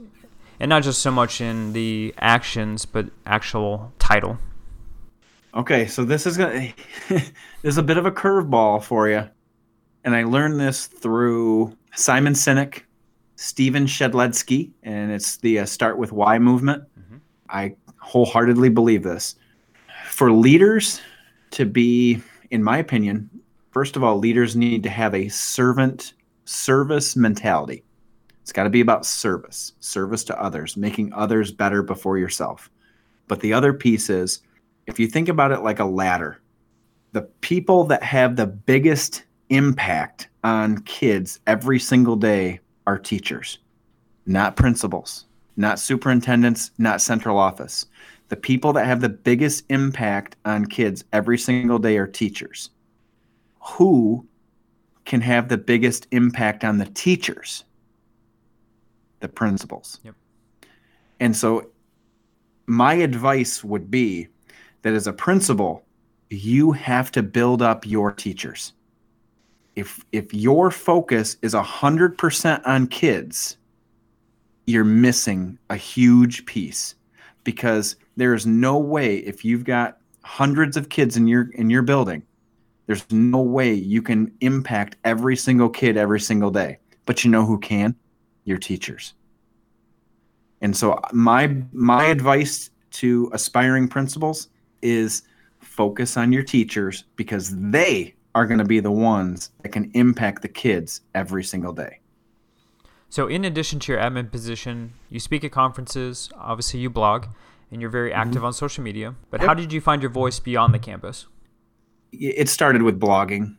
And 0.61 0.69
not 0.69 0.85
just 0.85 1.01
so 1.03 1.11
much 1.11 1.41
in 1.41 1.73
the 1.73 2.15
actions, 2.19 2.87
but 2.87 3.07
actual 3.27 3.93
title. 3.99 4.39
Okay, 5.55 5.89
so 5.89 6.05
this 6.05 6.25
is 6.25 6.37
gonna 6.37 6.73
this 7.09 7.33
is 7.65 7.79
a 7.79 7.83
bit 7.83 7.97
of 7.97 8.07
a 8.07 8.13
curveball 8.13 8.81
for 8.85 9.09
you. 9.09 9.29
And 10.05 10.15
I 10.15 10.23
learned 10.23 10.61
this 10.61 10.87
through 10.87 11.77
Simon 11.97 12.35
Sinek 12.35 12.83
Stephen 13.39 13.87
Shedletsky, 13.87 14.73
and 14.83 15.13
it's 15.13 15.37
the 15.37 15.61
uh, 15.61 15.65
Start 15.65 15.97
with 15.97 16.11
Why 16.11 16.41
movement. 16.41 16.83
Mm-hmm. 16.99 17.17
I 17.49 17.77
wholeheartedly 17.99 18.69
believe 18.69 19.05
this. 19.05 19.37
For 20.07 20.33
leaders 20.33 21.01
to 21.53 21.65
be, 21.65 22.21
in 22.51 22.65
my 22.65 22.79
opinion, 22.79 23.31
first 23.71 23.95
of 23.95 24.03
all, 24.03 24.19
leaders 24.19 24.57
need 24.57 24.83
to 24.83 24.91
have 24.91 25.15
a 25.15 25.29
servant 25.29 26.15
service 26.47 27.15
mentality. 27.15 27.85
It's 28.43 28.51
got 28.51 28.65
to 28.65 28.71
be 28.71 28.81
about 28.81 29.07
service, 29.07 29.75
service 29.79 30.25
to 30.25 30.43
others, 30.43 30.77
making 30.77 31.13
others 31.13 31.53
better 31.53 31.85
before 31.85 32.19
yourself. 32.19 32.69
But 33.29 33.39
the 33.39 33.53
other 33.53 33.73
piece 33.73 34.11
is 34.11 34.41
if 34.89 34.99
you 34.99 35.07
think 35.07 35.29
about 35.29 35.53
it 35.53 35.61
like 35.61 35.79
a 35.79 35.85
ladder, 35.85 36.41
the 37.13 37.23
people 37.23 37.85
that 37.85 38.03
have 38.03 38.35
the 38.35 38.47
biggest 38.47 39.23
impact 39.49 40.29
on 40.43 40.79
kids 40.79 41.39
every 41.47 41.79
single 41.79 42.17
day 42.17 42.59
are 42.89 42.99
teachers, 42.99 43.59
not 44.25 44.57
principals, 44.57 45.27
not 45.59 45.79
superintendents, 45.79 46.71
not 46.79 47.03
central 47.03 47.39
office. 47.39 47.85
The 48.31 48.37
people 48.37 48.73
that 48.73 48.87
have 48.87 49.03
the 49.03 49.11
biggest 49.11 49.67
impact 49.69 50.37
on 50.47 50.65
kids 50.65 51.05
every 51.13 51.37
single 51.37 51.79
day 51.79 51.99
are 51.99 52.07
teachers. 52.07 52.71
Who 53.61 54.27
can 55.05 55.21
have 55.21 55.49
the 55.49 55.59
biggest 55.59 56.07
impact 56.13 56.65
on 56.65 56.79
the 56.79 56.87
teachers? 56.87 57.65
The 59.21 59.29
principals. 59.29 60.01
Yep. 60.03 60.15
And 61.21 61.37
so, 61.37 61.71
my 62.67 62.95
advice 62.95 63.63
would 63.63 63.91
be 63.91 64.29
that 64.81 64.95
as 64.95 65.07
a 65.07 65.13
principal, 65.13 65.85
you 66.31 66.73
have 66.73 67.13
to 67.13 67.23
build 67.23 67.61
up 67.61 67.87
your 67.87 68.13
teachers 68.13 68.73
if 69.79 70.05
if 70.13 70.35
your 70.35 70.71
focus 70.71 71.37
is 71.43 71.55
100% 71.55 72.63
on 72.67 72.87
kids 72.89 73.57
you're 74.67 74.85
missing 74.85 75.59
a 75.71 75.77
huge 75.77 76.45
piece 76.47 76.97
because 77.45 77.97
there 78.17 78.35
is 78.35 78.47
no 78.47 78.79
way 78.79 79.19
if 79.19 79.45
you've 79.45 79.65
got 79.65 79.99
hundreds 80.25 80.77
of 80.77 80.89
kids 80.89 81.17
in 81.17 81.27
your 81.29 81.51
in 81.53 81.71
your 81.71 81.83
building 81.83 82.23
There's 82.87 83.05
no 83.13 83.43
way 83.43 83.75
you 83.75 84.03
can 84.03 84.33
impact 84.41 84.97
every 85.05 85.37
single 85.37 85.69
kid 85.69 85.97
every 85.97 86.21
single 86.21 86.51
day. 86.51 86.79
But 87.07 87.25
you 87.25 87.31
know 87.31 87.47
who 87.47 87.59
can? 87.59 87.95
Your 88.45 88.59
teachers. 88.59 89.15
And 90.63 90.77
so 90.77 91.01
my 91.13 91.57
my 91.73 92.07
advice 92.07 92.71
to 92.93 93.31
aspiring 93.33 93.89
principals 93.89 94.49
is 94.83 95.23
focus 95.61 96.17
on 96.17 96.33
your 96.33 96.43
teachers 96.43 97.05
because 97.17 97.55
they 97.57 98.15
are 98.35 98.47
going 98.47 98.59
to 98.59 98.65
be 98.65 98.81
the 98.81 98.91
ones 98.91 99.51
that 99.63 99.71
can 99.71 99.91
impact 99.95 100.43
the 100.43 100.49
kids 100.49 101.01
every 101.15 101.45
single 101.45 101.73
day. 101.73 102.01
So, 103.11 103.27
in 103.27 103.45
addition 103.45 103.81
to 103.81 103.93
your 103.93 104.01
admin 104.01 104.31
position, 104.31 104.93
you 105.09 105.19
speak 105.19 105.43
at 105.43 105.51
conferences, 105.51 106.31
obviously, 106.37 106.81
you 106.81 106.91
blog, 106.91 107.27
and 107.71 107.81
you're 107.81 107.91
very 107.91 108.13
active 108.13 108.37
mm-hmm. 108.37 108.47
on 108.47 108.53
social 108.53 108.85
media. 108.85 109.15
But 109.31 109.41
how 109.41 109.55
did 109.55 109.73
you 109.73 109.81
find 109.81 110.03
your 110.03 110.11
voice 110.11 110.41
beyond 110.41 110.75
the 110.75 110.79
campus? 110.79 111.27
It 112.13 112.49
started 112.49 112.83
with 112.83 113.01
blogging. 113.01 113.57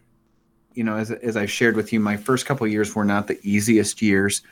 You 0.74 0.84
know, 0.84 0.98
as, 0.98 1.10
as 1.12 1.36
I've 1.36 1.52
shared 1.52 1.76
with 1.76 1.92
you, 1.92 2.00
my 2.00 2.16
first 2.16 2.46
couple 2.46 2.68
years 2.68 2.96
were 2.96 3.06
not 3.06 3.26
the 3.28 3.40
easiest 3.42 4.04
years. 4.04 4.44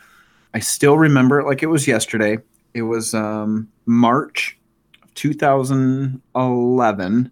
I 0.54 0.60
still 0.60 0.98
remember 0.98 1.40
it 1.40 1.46
like 1.46 1.62
it 1.62 1.68
was 1.68 1.88
yesterday. 1.88 2.40
It 2.74 2.82
was 2.84 3.14
um, 3.14 3.70
March 3.86 4.58
of 5.04 5.14
2011, 5.14 7.32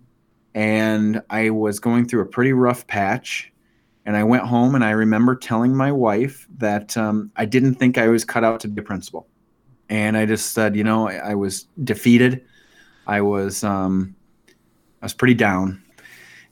and 0.55 1.21
I 1.29 1.49
was 1.49 1.79
going 1.79 2.07
through 2.07 2.21
a 2.21 2.25
pretty 2.25 2.53
rough 2.53 2.87
patch 2.87 3.51
and 4.05 4.15
I 4.15 4.23
went 4.23 4.43
home 4.43 4.73
and 4.73 4.83
I 4.83 4.91
remember 4.91 5.35
telling 5.35 5.75
my 5.75 5.91
wife 5.91 6.47
that 6.57 6.95
um, 6.95 7.29
I 7.35 7.45
didn't 7.45 7.75
think 7.75 7.97
I 7.97 8.07
was 8.07 8.23
cut 8.23 8.45
out 8.45 8.61
to 8.61 8.69
be 8.69 8.81
a 8.81 8.83
principal. 8.83 9.27
And 9.89 10.15
I 10.17 10.25
just 10.25 10.53
said, 10.53 10.75
you 10.75 10.83
know, 10.83 11.09
I, 11.09 11.15
I 11.15 11.35
was 11.35 11.67
defeated. 11.83 12.43
I 13.05 13.21
was, 13.21 13.63
um, 13.65 14.15
I 15.01 15.05
was 15.05 15.13
pretty 15.13 15.33
down. 15.33 15.83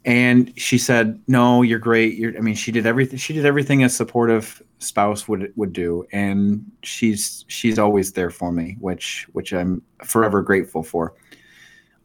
And 0.06 0.52
she 0.60 0.78
said, 0.78 1.18
"No, 1.30 1.62
you're 1.62 1.80
great. 1.80 2.16
You're, 2.16 2.38
I 2.38 2.42
mean, 2.42 2.56
she 2.56 2.74
did 2.74 2.86
everything. 2.86 3.18
She 3.18 3.32
did 3.32 3.46
everything 3.46 3.86
a 3.86 3.90
supportive 3.90 4.62
spouse 4.80 5.30
would 5.30 5.54
would 5.56 5.72
do, 5.72 6.06
and 6.12 6.70
she's 6.82 7.46
she's 7.48 7.80
always 7.80 8.12
there 8.12 8.30
for 8.30 8.52
me, 8.52 8.76
which 8.82 9.26
which 9.32 9.54
I'm 9.54 9.82
forever 10.04 10.42
grateful 10.42 10.84
for." 10.84 11.14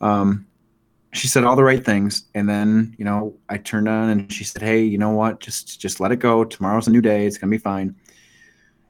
Um, 0.00 0.46
she 1.12 1.26
said 1.26 1.44
all 1.44 1.56
the 1.56 1.64
right 1.64 1.84
things. 1.84 2.24
And 2.34 2.48
then 2.48 2.94
you 2.98 3.04
know 3.04 3.34
i 3.48 3.56
turned 3.56 3.88
on 3.88 4.08
and 4.10 4.32
she 4.32 4.44
said 4.44 4.62
hey 4.62 4.82
you 4.82 4.98
know 4.98 5.10
what? 5.10 5.40
Just 5.40 5.80
just 5.80 6.00
let 6.00 6.12
it 6.12 6.16
go. 6.16 6.44
Tomorrow's 6.44 6.86
a 6.86 6.90
new 6.90 7.00
day. 7.00 7.26
It's 7.26 7.38
gonna 7.38 7.50
be 7.50 7.58
fine. 7.58 7.94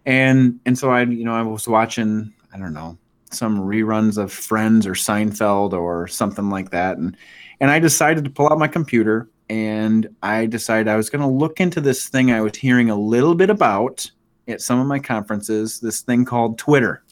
And 0.06 0.60
and 0.66 0.78
so 0.78 0.90
i 0.90 1.02
you 1.02 1.24
know 1.24 1.34
i 1.34 1.42
was 1.42 1.68
watching 1.68 2.32
i 2.52 2.58
don't 2.58 2.74
know 2.74 2.98
some 3.30 3.58
reruns 3.60 4.16
of 4.16 4.32
friends 4.32 4.86
or 4.86 4.92
seinfeld 4.92 5.72
or 5.72 6.08
something 6.08 6.50
like 6.50 6.70
that. 6.70 6.98
And 6.98 7.16
and 7.60 7.70
i 7.70 7.78
decided 7.78 8.24
to 8.24 8.30
pull 8.30 8.50
out 8.50 8.58
my 8.58 8.68
computer 8.68 9.28
and 9.50 10.08
i 10.22 10.46
decided 10.46 10.88
i 10.88 10.96
was 10.96 11.08
going 11.08 11.22
to 11.22 11.26
look 11.26 11.58
into 11.60 11.80
this 11.80 12.08
thing 12.08 12.30
i 12.30 12.40
was 12.40 12.54
hearing 12.56 12.90
a 12.90 12.96
little 12.96 13.34
bit 13.34 13.48
about 13.50 14.10
at 14.46 14.60
some 14.60 14.78
of 14.78 14.86
my 14.86 14.98
conferences 14.98 15.80
this 15.80 16.00
thing 16.02 16.24
called 16.24 16.58
twitter. 16.58 17.02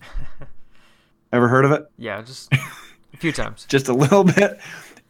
Ever 1.32 1.48
heard 1.48 1.64
of 1.64 1.72
it? 1.72 1.86
Yeah 1.98 2.22
just 2.22 2.52
a 3.12 3.16
few 3.16 3.32
times. 3.32 3.66
Just 3.68 3.88
a 3.88 3.92
little 3.92 4.24
bit 4.24 4.60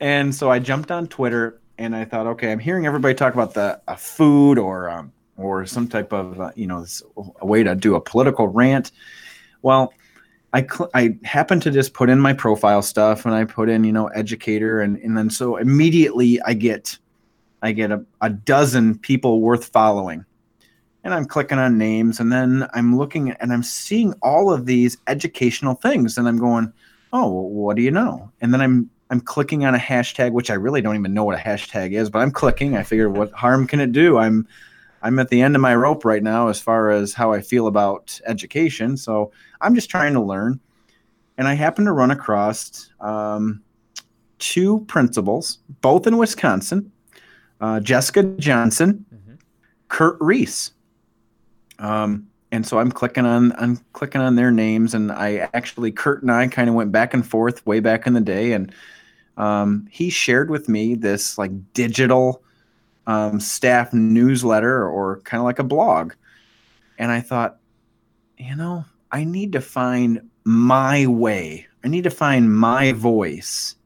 and 0.00 0.34
so 0.34 0.50
I 0.50 0.58
jumped 0.58 0.90
on 0.90 1.06
Twitter 1.06 1.60
and 1.78 1.94
I 1.94 2.04
thought, 2.04 2.26
okay, 2.26 2.52
I'm 2.52 2.58
hearing 2.58 2.86
everybody 2.86 3.14
talk 3.14 3.34
about 3.34 3.54
the 3.54 3.80
uh, 3.86 3.96
food 3.96 4.58
or 4.58 4.88
um, 4.88 5.12
or 5.36 5.66
some 5.66 5.88
type 5.88 6.12
of 6.12 6.40
uh, 6.40 6.50
you 6.54 6.66
know 6.66 6.84
a 7.40 7.46
way 7.46 7.62
to 7.62 7.74
do 7.74 7.94
a 7.94 8.00
political 8.00 8.48
rant. 8.48 8.92
Well, 9.62 9.92
I 10.52 10.62
cl- 10.62 10.90
I 10.94 11.16
happened 11.24 11.62
to 11.62 11.70
just 11.70 11.92
put 11.92 12.08
in 12.08 12.20
my 12.20 12.32
profile 12.32 12.82
stuff 12.82 13.26
and 13.26 13.34
I 13.34 13.44
put 13.44 13.68
in 13.68 13.84
you 13.84 13.92
know 13.92 14.06
educator 14.08 14.80
and 14.80 14.96
and 14.98 15.16
then 15.16 15.30
so 15.30 15.56
immediately 15.56 16.40
I 16.42 16.54
get 16.54 16.98
I 17.62 17.72
get 17.72 17.90
a, 17.90 18.04
a 18.20 18.30
dozen 18.30 18.98
people 18.98 19.40
worth 19.40 19.66
following. 19.66 20.24
And 21.04 21.14
I'm 21.14 21.24
clicking 21.24 21.58
on 21.58 21.78
names 21.78 22.18
and 22.18 22.32
then 22.32 22.66
I'm 22.74 22.98
looking 22.98 23.30
and 23.32 23.52
I'm 23.52 23.62
seeing 23.62 24.12
all 24.22 24.52
of 24.52 24.66
these 24.66 24.96
educational 25.06 25.74
things 25.74 26.18
and 26.18 26.26
I'm 26.26 26.38
going, 26.38 26.72
oh, 27.12 27.30
well, 27.30 27.48
what 27.48 27.76
do 27.76 27.82
you 27.82 27.92
know? 27.92 28.32
And 28.40 28.52
then 28.52 28.60
I'm 28.60 28.90
I'm 29.10 29.20
clicking 29.20 29.64
on 29.64 29.74
a 29.74 29.78
hashtag, 29.78 30.32
which 30.32 30.50
I 30.50 30.54
really 30.54 30.80
don't 30.82 30.96
even 30.96 31.14
know 31.14 31.24
what 31.24 31.38
a 31.38 31.42
hashtag 31.42 31.92
is, 31.92 32.10
but 32.10 32.20
I'm 32.20 32.30
clicking. 32.30 32.76
I 32.76 32.82
figure, 32.82 33.08
what 33.08 33.32
harm 33.32 33.66
can 33.66 33.80
it 33.80 33.92
do? 33.92 34.18
I'm 34.18 34.46
I'm 35.02 35.18
at 35.18 35.28
the 35.28 35.40
end 35.40 35.54
of 35.54 35.62
my 35.62 35.76
rope 35.76 36.04
right 36.04 36.22
now 36.22 36.48
as 36.48 36.60
far 36.60 36.90
as 36.90 37.12
how 37.12 37.32
I 37.32 37.40
feel 37.40 37.68
about 37.68 38.18
education. 38.26 38.96
So 38.96 39.30
I'm 39.60 39.74
just 39.74 39.90
trying 39.90 40.14
to 40.14 40.20
learn. 40.20 40.58
And 41.38 41.46
I 41.46 41.54
happen 41.54 41.84
to 41.84 41.92
run 41.92 42.10
across 42.10 42.90
um, 42.98 43.62
two 44.38 44.80
principals, 44.88 45.58
both 45.80 46.06
in 46.06 46.16
Wisconsin 46.16 46.90
uh, 47.60 47.80
Jessica 47.80 48.22
Johnson, 48.22 49.04
mm-hmm. 49.14 49.34
Curt 49.88 50.16
Rees. 50.20 50.72
Um, 51.78 52.28
and 52.52 52.66
so 52.66 52.78
I'm 52.78 52.92
clicking 52.92 53.26
on 53.26 53.52
I'm 53.58 53.76
clicking 53.92 54.20
on 54.20 54.36
their 54.36 54.50
names, 54.50 54.94
and 54.94 55.10
I 55.10 55.48
actually 55.52 55.92
Curt 55.92 56.22
and 56.22 56.30
I 56.30 56.46
kind 56.48 56.68
of 56.68 56.74
went 56.74 56.92
back 56.92 57.12
and 57.12 57.26
forth 57.26 57.64
way 57.66 57.80
back 57.80 58.06
in 58.06 58.14
the 58.14 58.20
day, 58.20 58.52
and 58.52 58.72
um, 59.36 59.86
he 59.90 60.10
shared 60.10 60.50
with 60.50 60.68
me 60.68 60.94
this 60.94 61.38
like 61.38 61.50
digital 61.72 62.42
um, 63.06 63.38
staff 63.40 63.92
newsletter 63.92 64.88
or 64.88 65.20
kind 65.20 65.40
of 65.40 65.44
like 65.44 65.58
a 65.58 65.64
blog. 65.64 66.14
And 66.98 67.10
I 67.10 67.20
thought, 67.20 67.58
you 68.38 68.56
know, 68.56 68.84
I 69.12 69.24
need 69.24 69.52
to 69.52 69.60
find 69.60 70.28
my 70.44 71.06
way. 71.06 71.66
I 71.84 71.88
need 71.88 72.04
to 72.04 72.10
find 72.10 72.52
my 72.52 72.92
voice. 72.92 73.76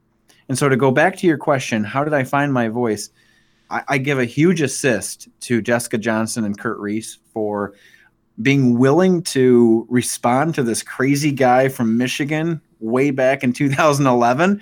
And 0.49 0.57
so 0.57 0.69
to 0.69 0.75
go 0.75 0.91
back 0.91 1.15
to 1.17 1.27
your 1.27 1.37
question, 1.37 1.83
how 1.83 2.03
did 2.03 2.13
I 2.13 2.23
find 2.23 2.51
my 2.51 2.67
voice? 2.67 3.09
I, 3.69 3.83
I 3.87 3.97
give 3.97 4.19
a 4.19 4.25
huge 4.25 4.61
assist 4.61 5.27
to 5.41 5.61
Jessica 5.61 5.97
Johnson 5.97 6.43
and 6.43 6.57
Curt 6.57 6.79
Rees 6.79 7.19
for 7.33 7.73
being 8.41 8.79
willing 8.79 9.21
to 9.21 9.85
respond 9.89 10.55
to 10.55 10.63
this 10.63 10.81
crazy 10.81 11.31
guy 11.31 11.69
from 11.69 11.97
Michigan 11.97 12.61
way 12.79 13.11
back 13.11 13.43
in 13.43 13.53
2011 13.53 14.61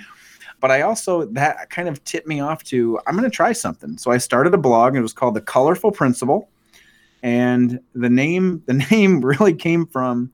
but 0.59 0.71
I 0.71 0.81
also 0.81 1.25
that 1.25 1.69
kind 1.69 1.87
of 1.87 2.03
tipped 2.03 2.27
me 2.27 2.39
off 2.39 2.63
to 2.65 2.99
I'm 3.07 3.15
going 3.15 3.29
to 3.29 3.35
try 3.35 3.53
something. 3.53 3.97
So 3.97 4.11
I 4.11 4.17
started 4.17 4.53
a 4.53 4.57
blog. 4.57 4.95
It 4.95 5.01
was 5.01 5.13
called 5.13 5.35
the 5.35 5.41
Colorful 5.41 5.91
Principal. 5.91 6.49
and 7.23 7.79
the 7.93 8.09
name 8.09 8.63
the 8.67 8.73
name 8.91 9.21
really 9.21 9.53
came 9.53 9.85
from, 9.85 10.31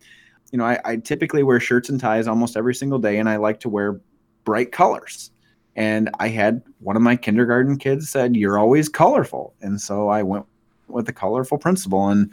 you 0.52 0.58
know, 0.58 0.66
I, 0.66 0.80
I 0.86 0.96
typically 0.98 1.44
wear 1.44 1.60
shirts 1.60 1.90
and 1.90 2.00
ties 2.00 2.28
almost 2.28 2.58
every 2.58 2.76
single 2.76 3.00
day, 3.00 3.18
and 3.18 3.30
I 3.30 3.38
like 3.38 3.60
to 3.62 3.70
wear 3.70 4.00
bright 4.44 4.72
colors. 4.72 5.32
And 5.78 6.10
I 6.20 6.30
had 6.30 6.62
one 6.80 6.96
of 6.96 7.02
my 7.02 7.18
kindergarten 7.18 7.78
kids 7.78 8.10
said, 8.10 8.36
"You're 8.36 8.58
always 8.58 8.88
colorful," 8.88 9.54
and 9.62 9.80
so 9.82 10.08
I 10.08 10.24
went 10.24 10.46
with 10.88 11.06
the 11.06 11.14
colorful 11.14 11.58
principal. 11.58 12.08
And 12.08 12.32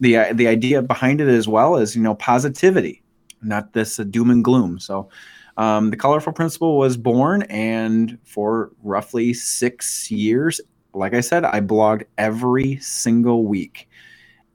the 0.00 0.32
the 0.32 0.46
idea 0.46 0.82
behind 0.82 1.20
it 1.20 1.28
as 1.28 1.48
well 1.48 1.76
is 1.76 1.96
you 1.96 2.02
know 2.02 2.14
positivity, 2.14 3.02
not 3.42 3.72
this 3.72 3.98
uh, 3.98 4.04
doom 4.04 4.30
and 4.30 4.44
gloom. 4.44 4.78
So 4.78 5.08
um, 5.58 5.90
the 5.90 5.96
Colorful 5.96 6.32
Principal 6.32 6.78
was 6.78 6.96
born, 6.96 7.42
and 7.42 8.16
for 8.24 8.70
roughly 8.84 9.34
six 9.34 10.08
years, 10.08 10.60
like 10.94 11.14
I 11.14 11.20
said, 11.20 11.44
I 11.44 11.60
blogged 11.60 12.04
every 12.16 12.78
single 12.78 13.44
week. 13.44 13.88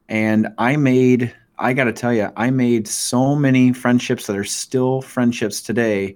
And 0.07 0.47
I 0.57 0.77
made, 0.77 1.35
I 1.59 1.73
got 1.73 1.85
to 1.85 1.93
tell 1.93 2.13
you, 2.13 2.31
I 2.37 2.51
made 2.51 2.87
so 2.87 3.35
many 3.35 3.73
friendships 3.73 4.27
that 4.27 4.37
are 4.37 4.45
still 4.45 5.01
friendships 5.01 5.61
today 5.61 6.15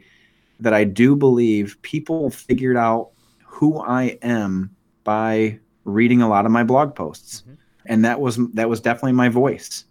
that 0.61 0.73
I 0.73 0.85
do 0.85 1.17
believe 1.17 1.77
people 1.81 2.29
figured 2.29 2.77
out 2.77 3.09
who 3.45 3.79
I 3.81 4.17
am 4.21 4.73
by 5.03 5.59
reading 5.83 6.21
a 6.21 6.29
lot 6.29 6.45
of 6.45 6.51
my 6.51 6.63
blog 6.63 6.95
posts. 6.95 7.41
Mm-hmm. 7.41 7.53
And 7.87 8.05
that 8.05 8.21
was 8.21 8.37
that 8.53 8.69
was 8.69 8.79
definitely 8.79 9.13
my 9.13 9.29
voice. 9.29 9.83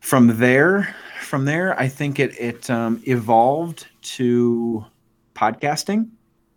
From 0.00 0.38
there, 0.38 0.94
from 1.20 1.44
there, 1.44 1.78
I 1.78 1.88
think 1.88 2.18
it 2.18 2.38
it 2.38 2.68
um, 2.70 3.02
evolved 3.06 3.86
to 4.02 4.84
podcasting, 5.34 6.08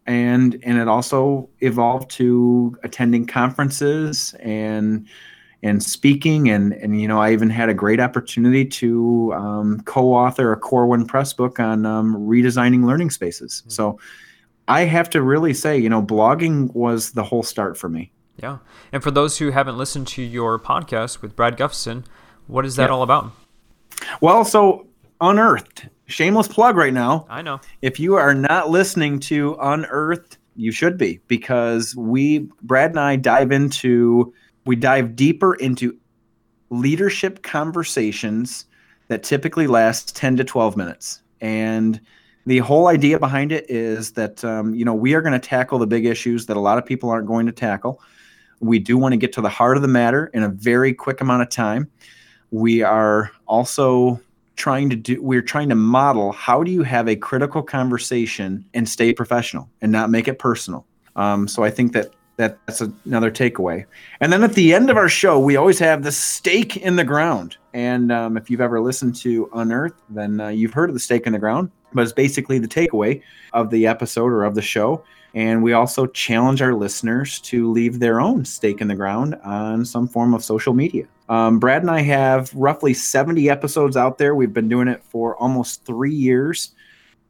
and 0.06 0.60
and 0.64 0.78
it 0.78 0.88
also 0.88 1.50
evolved 1.60 2.10
to 2.12 2.78
attending 2.84 3.28
conferences 3.28 4.34
and 4.40 5.08
and 5.62 5.82
speaking 5.84 6.50
and 6.50 6.74
and 6.74 7.00
you 7.00 7.08
know 7.08 7.20
I 7.20 7.32
even 7.32 7.50
had 7.50 7.70
a 7.70 7.74
great 7.74 8.00
opportunity 8.00 8.66
to 8.66 9.34
um, 9.36 9.82
co-author 9.82 10.52
a 10.52 10.58
Corwin 10.58 11.06
Press 11.06 11.34
book 11.34 11.60
on 11.60 11.86
um, 11.86 12.16
redesigning 12.16 12.86
learning 12.86 13.10
spaces. 13.10 13.62
Mm-hmm. 13.62 13.70
So 13.72 14.00
I 14.68 14.82
have 14.82 15.10
to 15.12 15.22
really 15.22 15.54
say, 15.54 15.78
you 15.78 15.90
know, 15.90 16.02
blogging 16.02 16.74
was 16.74 17.12
the 17.12 17.24
whole 17.24 17.44
start 17.44 17.78
for 17.78 17.90
me. 17.90 18.12
Yeah, 18.42 18.60
and 18.92 19.04
for 19.04 19.12
those 19.12 19.38
who 19.38 19.52
haven't 19.52 19.78
listened 19.78 20.08
to 20.08 20.22
your 20.22 20.58
podcast 20.58 21.22
with 21.22 21.36
Brad 21.36 21.56
Gustafson, 21.56 22.06
what 22.48 22.66
is 22.66 22.76
that 22.76 22.84
yep. 22.84 22.92
all 22.92 23.04
about? 23.04 23.32
Well, 24.22 24.44
so 24.46 24.88
Unearthed, 25.22 25.88
shameless 26.08 26.48
plug 26.48 26.76
right 26.76 26.94
now. 26.94 27.26
I 27.30 27.42
know. 27.42 27.62
If 27.82 28.00
you 28.00 28.16
are 28.16 28.34
not 28.34 28.70
listening 28.70 29.20
to 29.22 29.58
Unearthed, 29.62 30.38
you 30.56 30.72
should 30.72 30.98
be 30.98 31.20
because 31.28 31.96
we, 31.96 32.50
Brad 32.62 32.92
and 32.92 33.00
I, 33.00 33.16
dive 33.16 33.52
into, 33.52 34.34
we 34.66 34.76
dive 34.76 35.16
deeper 35.16 35.56
into 35.56 35.98
leadership 36.70 37.44
conversations 37.44 38.66
that 39.08 39.24
typically 39.24 39.68
last 39.68 40.16
10 40.16 40.38
to 40.38 40.44
12 40.44 40.76
minutes. 40.76 41.22
And 41.42 42.00
The 42.46 42.60
whole 42.60 42.88
idea 42.88 43.20
behind 43.20 43.52
it 43.52 43.70
is 43.70 44.14
that 44.14 44.44
um, 44.44 44.76
you 44.76 44.84
know 44.84 44.94
we 44.94 45.14
are 45.14 45.22
going 45.22 45.40
to 45.40 45.48
tackle 45.48 45.80
the 45.80 45.88
big 45.88 46.06
issues 46.06 46.46
that 46.48 46.58
a 46.58 46.60
lot 46.60 46.78
of 46.78 46.86
people 46.86 47.10
aren't 47.10 47.28
going 47.28 47.46
to 47.46 47.52
tackle. 47.52 48.02
We 48.60 48.80
do 48.80 48.98
want 48.98 49.14
to 49.14 49.18
get 49.18 49.32
to 49.34 49.42
the 49.42 49.50
heart 49.50 49.78
of 49.78 49.82
the 49.82 49.88
matter 49.88 50.30
in 50.34 50.44
a 50.44 50.50
very 50.50 50.94
quick 50.94 51.22
amount 51.22 51.42
of 51.42 51.50
time. 51.50 51.90
We 52.54 52.84
are 52.84 53.32
also 53.48 54.22
trying 54.58 54.88
to 54.92 54.96
do 54.96 55.20
we're 55.20 55.42
trying 55.42 55.70
to 55.70 55.76
model 55.76 56.32
how 56.32 56.64
do 56.64 56.70
you 56.70 56.84
have 56.84 57.08
a 57.10 57.16
critical 57.16 57.64
conversation 57.64 58.64
and 58.76 58.88
stay 58.88 59.12
professional 59.12 59.68
and 59.82 59.92
not 59.92 60.12
make 60.12 60.28
it 60.28 60.38
personal. 60.38 60.86
Um, 61.16 61.48
so 61.48 61.64
i 61.64 61.72
think 61.72 61.94
that 61.94 62.12
that 62.38 62.60
that's 62.68 62.82
another 63.06 63.32
takeaway. 63.32 63.86
And 64.20 64.32
then 64.32 64.44
at 64.44 64.54
the 64.54 64.72
end 64.72 64.92
of 64.92 64.98
our 64.98 65.10
show 65.10 65.40
we 65.40 65.56
always 65.56 65.80
have 65.80 66.04
the 66.04 66.12
stake 66.12 66.78
in 66.78 66.96
the 66.96 67.04
ground. 67.04 67.58
And 67.74 68.12
um, 68.12 68.38
if 68.38 68.52
you've 68.52 68.62
ever 68.62 68.80
listened 68.80 69.16
to 69.18 69.50
unearth 69.56 69.96
then 70.10 70.40
uh, 70.40 70.50
you've 70.50 70.74
heard 70.74 70.92
of 70.92 70.94
the 70.94 71.00
stake 71.00 71.26
in 71.26 71.34
the 71.34 71.40
ground 71.40 71.72
but 71.92 72.04
it's 72.04 72.14
basically 72.14 72.60
the 72.60 72.68
takeaway 72.68 73.24
of 73.54 73.72
the 73.72 73.88
episode 73.88 74.32
or 74.32 74.44
of 74.44 74.54
the 74.54 74.62
show. 74.62 75.04
And 75.34 75.64
we 75.64 75.74
also 75.74 76.06
challenge 76.06 76.62
our 76.62 76.76
listeners 76.76 77.40
to 77.42 77.72
leave 77.72 78.00
their 78.00 78.22
own 78.22 78.46
stake 78.46 78.80
in 78.80 78.88
the 78.88 78.96
ground 78.96 79.34
on 79.44 79.86
some 79.86 80.08
form 80.08 80.36
of 80.36 80.44
social 80.44 80.76
media. 80.76 81.08
Um, 81.30 81.60
Brad 81.60 81.82
and 81.82 81.92
I 81.92 82.02
have 82.02 82.54
roughly 82.54 82.94
70 82.94 83.50
episodes 83.50 83.96
out 83.96 84.18
there. 84.18 84.36
We've 84.36 84.54
been 84.54 84.70
doing 84.70 84.88
it 84.88 85.04
for 85.04 85.36
almost 85.38 85.86
three 85.86 86.14
years. 86.14 86.72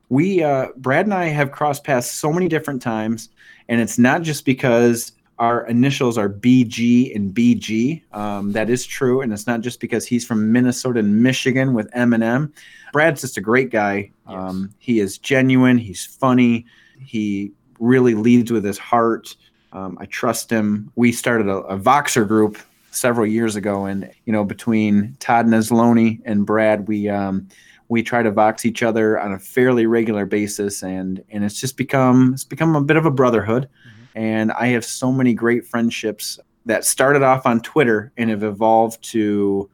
We, 0.10 0.44
uh, 0.44 0.68
Brad 0.78 1.06
and 1.06 1.14
I 1.14 1.26
have 1.26 1.52
crossed 1.52 1.84
paths 1.84 2.12
so 2.12 2.32
many 2.32 2.48
different 2.48 2.82
times, 2.82 3.30
and 3.70 3.80
it's 3.80 3.98
not 3.98 4.22
just 4.22 4.46
because 4.46 5.14
our 5.40 5.66
initials 5.68 6.18
are 6.18 6.30
BG 6.30 7.16
and 7.16 7.34
BG. 7.34 8.04
Um, 8.14 8.52
that 8.52 8.70
is 8.70 8.86
true, 8.86 9.22
and 9.22 9.34
it's 9.34 9.48
not 9.48 9.62
just 9.62 9.80
because 9.80 10.06
he's 10.06 10.26
from 10.26 10.52
Minnesota 10.52 11.00
and 11.00 11.22
Michigan 11.24 11.74
with 11.74 11.90
Eminem. 11.92 12.52
Brad's 12.92 13.22
just 13.22 13.38
a 13.38 13.42
great 13.42 13.72
guy. 13.72 14.12
Yes. 14.28 14.36
Um, 14.36 14.74
he 14.80 15.00
is 15.00 15.18
genuine. 15.18 15.78
He's 15.78 16.06
funny. 16.06 16.66
He 17.04 17.52
really 17.80 18.14
leads 18.14 18.52
with 18.52 18.64
his 18.64 18.78
heart. 18.78 19.36
Um, 19.74 19.98
I 20.00 20.06
trust 20.06 20.50
him. 20.52 20.92
We 20.96 21.12
started 21.12 21.48
a, 21.48 21.58
a, 21.58 21.80
Voxer 21.80 22.28
group 22.28 22.60
several 22.94 23.26
years 23.26 23.56
ago, 23.56 23.86
and 23.86 24.12
you 24.26 24.34
know, 24.34 24.44
between 24.44 25.16
Todd 25.20 25.48
Nesloni 25.48 26.22
and 26.26 26.46
Brad, 26.46 26.88
we 26.88 27.10
um, 27.10 27.48
we 27.90 28.04
try 28.04 28.24
to 28.24 28.32
vox 28.32 28.66
each 28.66 28.84
other 28.84 29.20
on 29.20 29.34
a 29.34 29.40
fairly 29.40 29.86
regular 29.86 30.26
basis, 30.26 30.84
and 30.84 31.24
and 31.30 31.44
it's 31.44 31.60
just 31.60 31.78
become 31.78 32.34
it's 32.34 32.44
become 32.44 32.76
a 32.76 32.82
bit 32.82 32.98
of 32.98 33.06
a 33.06 33.12
brotherhood. 33.12 33.68
Mm-hmm. 33.68 34.18
And 34.18 34.52
I 34.52 34.68
have 34.68 34.86
so 34.86 35.12
many 35.12 35.34
great 35.34 35.66
friendships 35.66 36.40
that 36.66 36.86
started 36.86 37.24
off 37.24 37.46
on 37.46 37.62
Twitter 37.62 38.12
and 38.18 38.30
have 38.30 38.44
evolved 38.44 39.04
to 39.12 39.70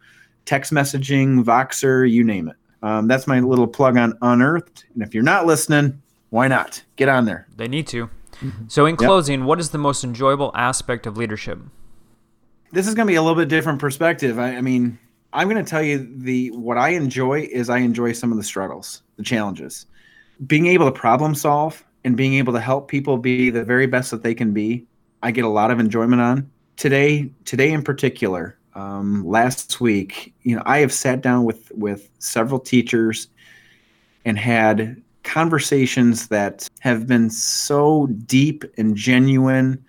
text 0.46 0.72
messaging, 0.72 1.44
Voxer, 1.44 2.10
you 2.10 2.24
name 2.24 2.50
it. 2.50 2.56
Um, 2.82 3.08
that's 3.08 3.28
my 3.28 3.40
little 3.40 3.68
plug 3.68 3.98
on 3.98 4.18
Unearthed. 4.22 4.86
And 4.94 5.04
if 5.04 5.14
you're 5.14 5.24
not 5.24 5.46
listening, 5.46 6.02
why 6.30 6.48
not? 6.48 6.84
Get 6.96 7.10
on 7.10 7.26
there. 7.26 7.48
They 7.56 7.68
need 7.68 7.88
to. 7.88 8.10
Mm-hmm. 8.42 8.68
So, 8.68 8.86
in 8.86 8.96
closing, 8.96 9.42
yep. 9.42 9.48
what 9.48 9.60
is 9.60 9.72
the 9.72 9.78
most 9.78 10.04
enjoyable 10.04 10.52
aspect 10.56 11.06
of 11.06 11.18
leadership? 11.18 11.60
This 12.72 12.88
is 12.88 12.94
going 12.94 13.08
to 13.08 13.12
be 13.12 13.16
a 13.16 13.22
little 13.22 13.36
bit 13.36 13.50
different 13.50 13.80
perspective. 13.80 14.38
I, 14.38 14.58
I 14.58 14.62
mean, 14.62 15.00
I'm 15.34 15.50
going 15.50 15.64
to 15.64 15.68
tell 15.70 15.82
you 15.82 16.08
the 16.18 16.52
what 16.52 16.78
I 16.78 16.90
enjoy 16.90 17.42
is 17.52 17.70
I 17.70 17.80
enjoy 17.80 18.14
some 18.14 18.32
of 18.32 18.38
the 18.38 18.44
struggles, 18.44 19.02
the 19.18 19.24
challenges, 19.24 19.88
being 20.46 20.68
able 20.68 20.86
to 20.86 20.92
problem 20.92 21.34
solve 21.34 21.84
and 22.04 22.16
being 22.16 22.36
able 22.36 22.54
to 22.54 22.60
help 22.60 22.88
people 22.88 23.18
be 23.18 23.50
the 23.50 23.64
very 23.64 23.88
best 23.88 24.12
that 24.12 24.24
they 24.24 24.36
can 24.36 24.54
be. 24.54 24.86
I 25.24 25.32
get 25.32 25.46
a 25.46 25.50
lot 25.50 25.72
of 25.72 25.80
enjoyment 25.80 26.22
on 26.22 26.50
today. 26.78 27.30
Today 27.46 27.72
in 27.72 27.84
particular, 27.84 28.58
um, 28.76 29.26
last 29.28 29.82
week, 29.82 30.34
you 30.44 30.56
know, 30.56 30.64
I 30.66 30.80
have 30.80 30.94
sat 30.94 31.22
down 31.22 31.46
with 31.46 31.72
with 31.72 32.10
several 32.20 32.60
teachers 32.60 33.28
and 34.26 34.38
had 34.38 35.02
conversations 35.24 36.28
that 36.28 36.68
have 36.80 37.08
been 37.08 37.30
so 37.30 38.08
deep 38.26 38.64
and 38.78 38.96
genuine. 38.96 39.84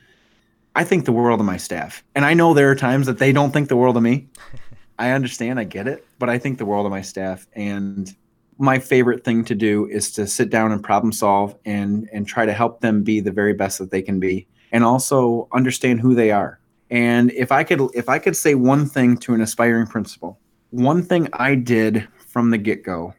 I 0.75 0.85
think 0.85 1.05
the 1.05 1.13
world 1.13 1.41
of 1.41 1.47
my 1.47 1.57
staff. 1.57 2.05
And 2.15 2.25
I 2.25 2.35
know 2.35 2.55
there 2.55 2.71
are 2.71 2.77
times 2.77 3.07
that 3.07 3.19
they 3.19 3.33
don't 3.33 3.53
think 3.53 3.69
the 3.69 3.77
world 3.77 3.97
of 3.97 4.03
me. 4.03 4.29
I 4.99 5.11
understand, 5.11 5.59
I 5.59 5.65
get 5.65 5.89
it, 5.89 6.07
but 6.19 6.29
I 6.29 6.39
think 6.39 6.59
the 6.59 6.67
world 6.67 6.85
of 6.85 6.91
my 6.91 7.01
staff. 7.01 7.47
And 7.55 8.15
my 8.59 8.79
favorite 8.79 9.25
thing 9.25 9.43
to 9.47 9.55
do 9.55 9.87
is 9.87 10.13
to 10.13 10.27
sit 10.27 10.51
down 10.51 10.71
and 10.71 10.85
problem 10.85 11.13
solve 11.13 11.57
and 11.65 12.09
and 12.13 12.27
try 12.27 12.45
to 12.45 12.53
help 12.53 12.83
them 12.83 13.03
be 13.03 13.19
the 13.19 13.33
very 13.33 13.55
best 13.55 13.79
that 13.79 13.91
they 13.91 14.03
can 14.03 14.21
be 14.21 14.47
and 14.71 14.85
also 14.85 15.49
understand 15.53 16.01
who 16.01 16.15
they 16.15 16.31
are. 16.31 16.61
And 16.91 17.33
if 17.33 17.51
I 17.51 17.65
could 17.65 17.81
if 17.95 18.11
I 18.11 18.19
could 18.19 18.37
say 18.37 18.55
one 18.55 18.87
thing 18.87 19.17
to 19.19 19.33
an 19.33 19.41
aspiring 19.41 19.87
principal, 19.87 20.39
one 20.69 21.03
thing 21.03 21.29
I 21.33 21.55
did 21.55 22.07
from 22.29 22.51
the 22.51 22.59
get-go 22.59 23.15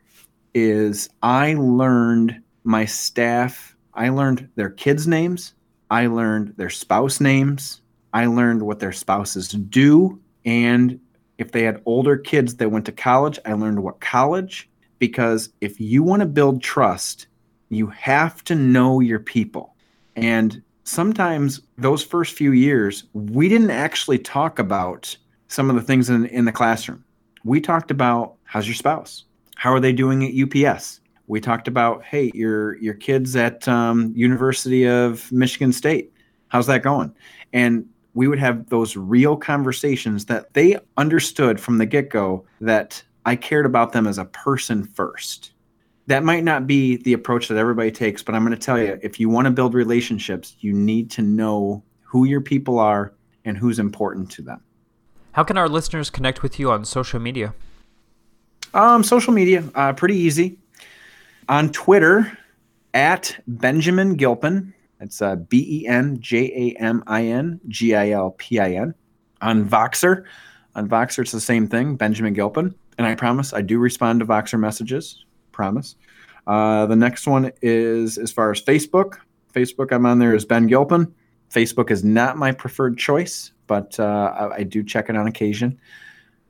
is 0.53 1.09
I 1.23 1.55
learned 1.55 2.39
my 2.63 2.85
staff, 2.85 3.75
I 3.95 4.09
learned 4.09 4.47
their 4.55 4.69
kids' 4.69 5.07
names, 5.07 5.55
I 5.91 6.07
learned 6.07 6.55
their 6.57 6.71
spouse 6.71 7.19
names, 7.19 7.81
I 8.13 8.25
learned 8.25 8.63
what 8.63 8.79
their 8.79 8.91
spouses 8.93 9.49
do, 9.49 10.19
and 10.45 10.99
if 11.37 11.51
they 11.51 11.63
had 11.63 11.81
older 11.85 12.17
kids 12.17 12.55
that 12.55 12.71
went 12.71 12.85
to 12.85 12.91
college, 12.91 13.37
I 13.45 13.53
learned 13.53 13.83
what 13.83 13.99
college 13.99 14.69
because 14.99 15.49
if 15.59 15.81
you 15.81 16.01
want 16.01 16.21
to 16.21 16.27
build 16.27 16.61
trust, 16.61 17.27
you 17.69 17.87
have 17.87 18.43
to 18.45 18.55
know 18.55 18.99
your 18.99 19.19
people. 19.19 19.75
And 20.15 20.61
sometimes 20.83 21.61
those 21.77 22.03
first 22.03 22.35
few 22.35 22.51
years, 22.51 23.05
we 23.13 23.49
didn't 23.49 23.71
actually 23.71 24.19
talk 24.19 24.59
about 24.59 25.17
some 25.47 25.69
of 25.69 25.75
the 25.75 25.81
things 25.81 26.09
in, 26.09 26.25
in 26.27 26.45
the 26.45 26.51
classroom. 26.51 27.03
We 27.43 27.59
talked 27.59 27.91
about 27.91 28.35
how's 28.43 28.67
your 28.67 28.75
spouse? 28.75 29.25
How 29.55 29.73
are 29.73 29.79
they 29.79 29.91
doing 29.91 30.23
at 30.23 30.65
UPS? 30.67 31.00
We 31.31 31.39
talked 31.39 31.69
about, 31.69 32.03
hey, 32.03 32.29
your 32.33 32.75
your 32.79 32.93
kids 32.93 33.37
at 33.37 33.65
um, 33.65 34.11
University 34.13 34.85
of 34.85 35.31
Michigan 35.31 35.71
State. 35.71 36.11
How's 36.49 36.67
that 36.67 36.83
going? 36.83 37.15
And 37.53 37.85
we 38.13 38.27
would 38.27 38.37
have 38.37 38.67
those 38.67 38.97
real 38.97 39.37
conversations 39.37 40.25
that 40.25 40.53
they 40.55 40.77
understood 40.97 41.57
from 41.57 41.77
the 41.77 41.85
get 41.85 42.09
go 42.09 42.45
that 42.59 43.01
I 43.25 43.37
cared 43.37 43.65
about 43.65 43.93
them 43.93 44.07
as 44.07 44.17
a 44.17 44.25
person 44.25 44.83
first. 44.83 45.53
That 46.07 46.25
might 46.25 46.43
not 46.43 46.67
be 46.67 46.97
the 46.97 47.13
approach 47.13 47.47
that 47.47 47.57
everybody 47.57 47.91
takes, 47.91 48.21
but 48.21 48.35
I'm 48.35 48.43
going 48.45 48.51
to 48.51 48.65
tell 48.65 48.77
you 48.77 48.99
if 49.01 49.17
you 49.17 49.29
want 49.29 49.45
to 49.45 49.51
build 49.51 49.73
relationships, 49.73 50.57
you 50.59 50.73
need 50.73 51.09
to 51.11 51.21
know 51.21 51.81
who 52.01 52.25
your 52.25 52.41
people 52.41 52.77
are 52.77 53.13
and 53.45 53.55
who's 53.55 53.79
important 53.79 54.29
to 54.31 54.41
them. 54.41 54.61
How 55.31 55.45
can 55.45 55.57
our 55.57 55.69
listeners 55.69 56.09
connect 56.09 56.43
with 56.43 56.59
you 56.59 56.69
on 56.71 56.83
social 56.83 57.21
media? 57.21 57.53
Um, 58.73 59.01
social 59.01 59.31
media, 59.31 59.63
uh, 59.75 59.93
pretty 59.93 60.15
easy. 60.15 60.57
On 61.49 61.71
Twitter, 61.71 62.37
at 62.93 63.37
Benjamin 63.47 64.15
Gilpin. 64.15 64.73
It's 64.99 65.21
uh, 65.21 65.35
B 65.35 65.65
E 65.67 65.87
N 65.87 66.19
J 66.19 66.51
A 66.77 66.81
M 66.81 67.03
I 67.07 67.25
N 67.25 67.59
G 67.67 67.95
I 67.95 68.11
L 68.11 68.31
P 68.37 68.59
I 68.59 68.71
N. 68.73 68.93
On 69.41 69.67
Voxer, 69.67 70.25
on 70.75 70.87
Voxer, 70.87 71.19
it's 71.19 71.31
the 71.31 71.41
same 71.41 71.67
thing, 71.67 71.95
Benjamin 71.95 72.33
Gilpin. 72.33 72.75
And 72.97 73.07
I 73.07 73.15
promise 73.15 73.53
I 73.53 73.61
do 73.61 73.79
respond 73.79 74.19
to 74.19 74.25
Voxer 74.25 74.59
messages. 74.59 75.25
Promise. 75.51 75.95
Uh, 76.45 76.85
the 76.85 76.95
next 76.95 77.25
one 77.25 77.51
is 77.61 78.17
as 78.17 78.31
far 78.31 78.51
as 78.51 78.61
Facebook. 78.61 79.17
Facebook, 79.53 79.91
I'm 79.91 80.05
on 80.05 80.19
there 80.19 80.35
as 80.35 80.45
Ben 80.45 80.67
Gilpin. 80.67 81.11
Facebook 81.49 81.89
is 81.89 82.03
not 82.03 82.37
my 82.37 82.51
preferred 82.51 82.97
choice, 82.97 83.51
but 83.67 83.99
uh, 83.99 84.49
I, 84.53 84.55
I 84.57 84.63
do 84.63 84.83
check 84.83 85.09
it 85.09 85.17
on 85.17 85.27
occasion. 85.27 85.79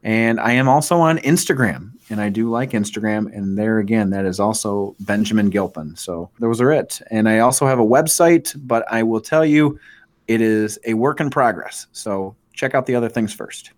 And 0.04 0.40
I 0.40 0.54
am 0.54 0.68
also 0.68 0.98
on 0.98 1.20
Instagram, 1.20 1.92
and 2.10 2.20
I 2.20 2.30
do 2.30 2.50
like 2.50 2.72
Instagram. 2.72 3.36
And 3.36 3.58
there 3.58 3.80
again, 3.80 4.10
that 4.12 4.26
is 4.26 4.40
also 4.40 4.96
Benjamin 5.02 5.50
Gilpin. 5.50 5.96
So 5.96 6.32
those 6.40 6.60
are 6.60 6.72
it. 6.72 7.02
And 7.12 7.30
I 7.30 7.40
also 7.40 7.68
have 7.68 7.80
a 7.80 7.86
website, 7.86 8.56
but 8.68 8.84
I 8.92 9.04
will 9.04 9.22
tell 9.22 9.46
you, 9.46 9.80
it 10.28 10.42
is 10.42 10.80
a 10.86 10.94
work 10.94 11.20
in 11.20 11.30
progress. 11.30 11.88
So 11.92 12.36
check 12.54 12.74
out 12.74 12.86
the 12.86 12.96
other 12.96 13.10
things 13.10 13.34
first. 13.34 13.72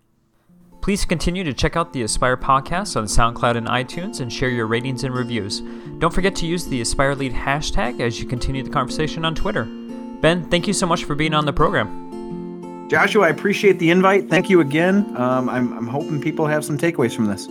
Please 0.80 1.04
continue 1.06 1.44
to 1.44 1.52
check 1.54 1.76
out 1.76 1.92
the 1.94 2.02
Aspire 2.02 2.36
podcast 2.36 2.96
on 2.96 3.04
SoundCloud 3.06 3.56
and 3.56 3.66
iTunes 3.66 4.20
and 4.20 4.30
share 4.30 4.50
your 4.50 4.66
ratings 4.66 5.02
and 5.02 5.14
reviews. 5.14 5.62
Don't 5.98 6.12
forget 6.12 6.36
to 6.36 6.46
use 6.46 6.66
the 6.66 6.82
Aspire 6.82 7.14
Lead 7.14 7.32
hashtag 7.32 8.00
as 8.00 8.20
you 8.20 8.26
continue 8.26 8.62
the 8.62 8.70
conversation 8.70 9.24
on 9.24 9.34
Twitter. 9.34 9.64
Ben, 10.20 10.48
thank 10.50 10.66
you 10.66 10.74
so 10.74 10.86
much 10.86 11.04
for 11.04 11.14
being 11.14 11.32
on 11.32 11.46
the 11.46 11.52
program. 11.52 12.13
Joshua, 12.94 13.26
I 13.26 13.30
appreciate 13.30 13.80
the 13.80 13.90
invite. 13.90 14.30
Thank 14.30 14.48
you 14.48 14.60
again. 14.60 15.04
Um, 15.16 15.48
I'm, 15.48 15.76
I'm 15.76 15.88
hoping 15.88 16.20
people 16.20 16.46
have 16.46 16.64
some 16.64 16.78
takeaways 16.78 17.12
from 17.12 17.26
this. 17.26 17.48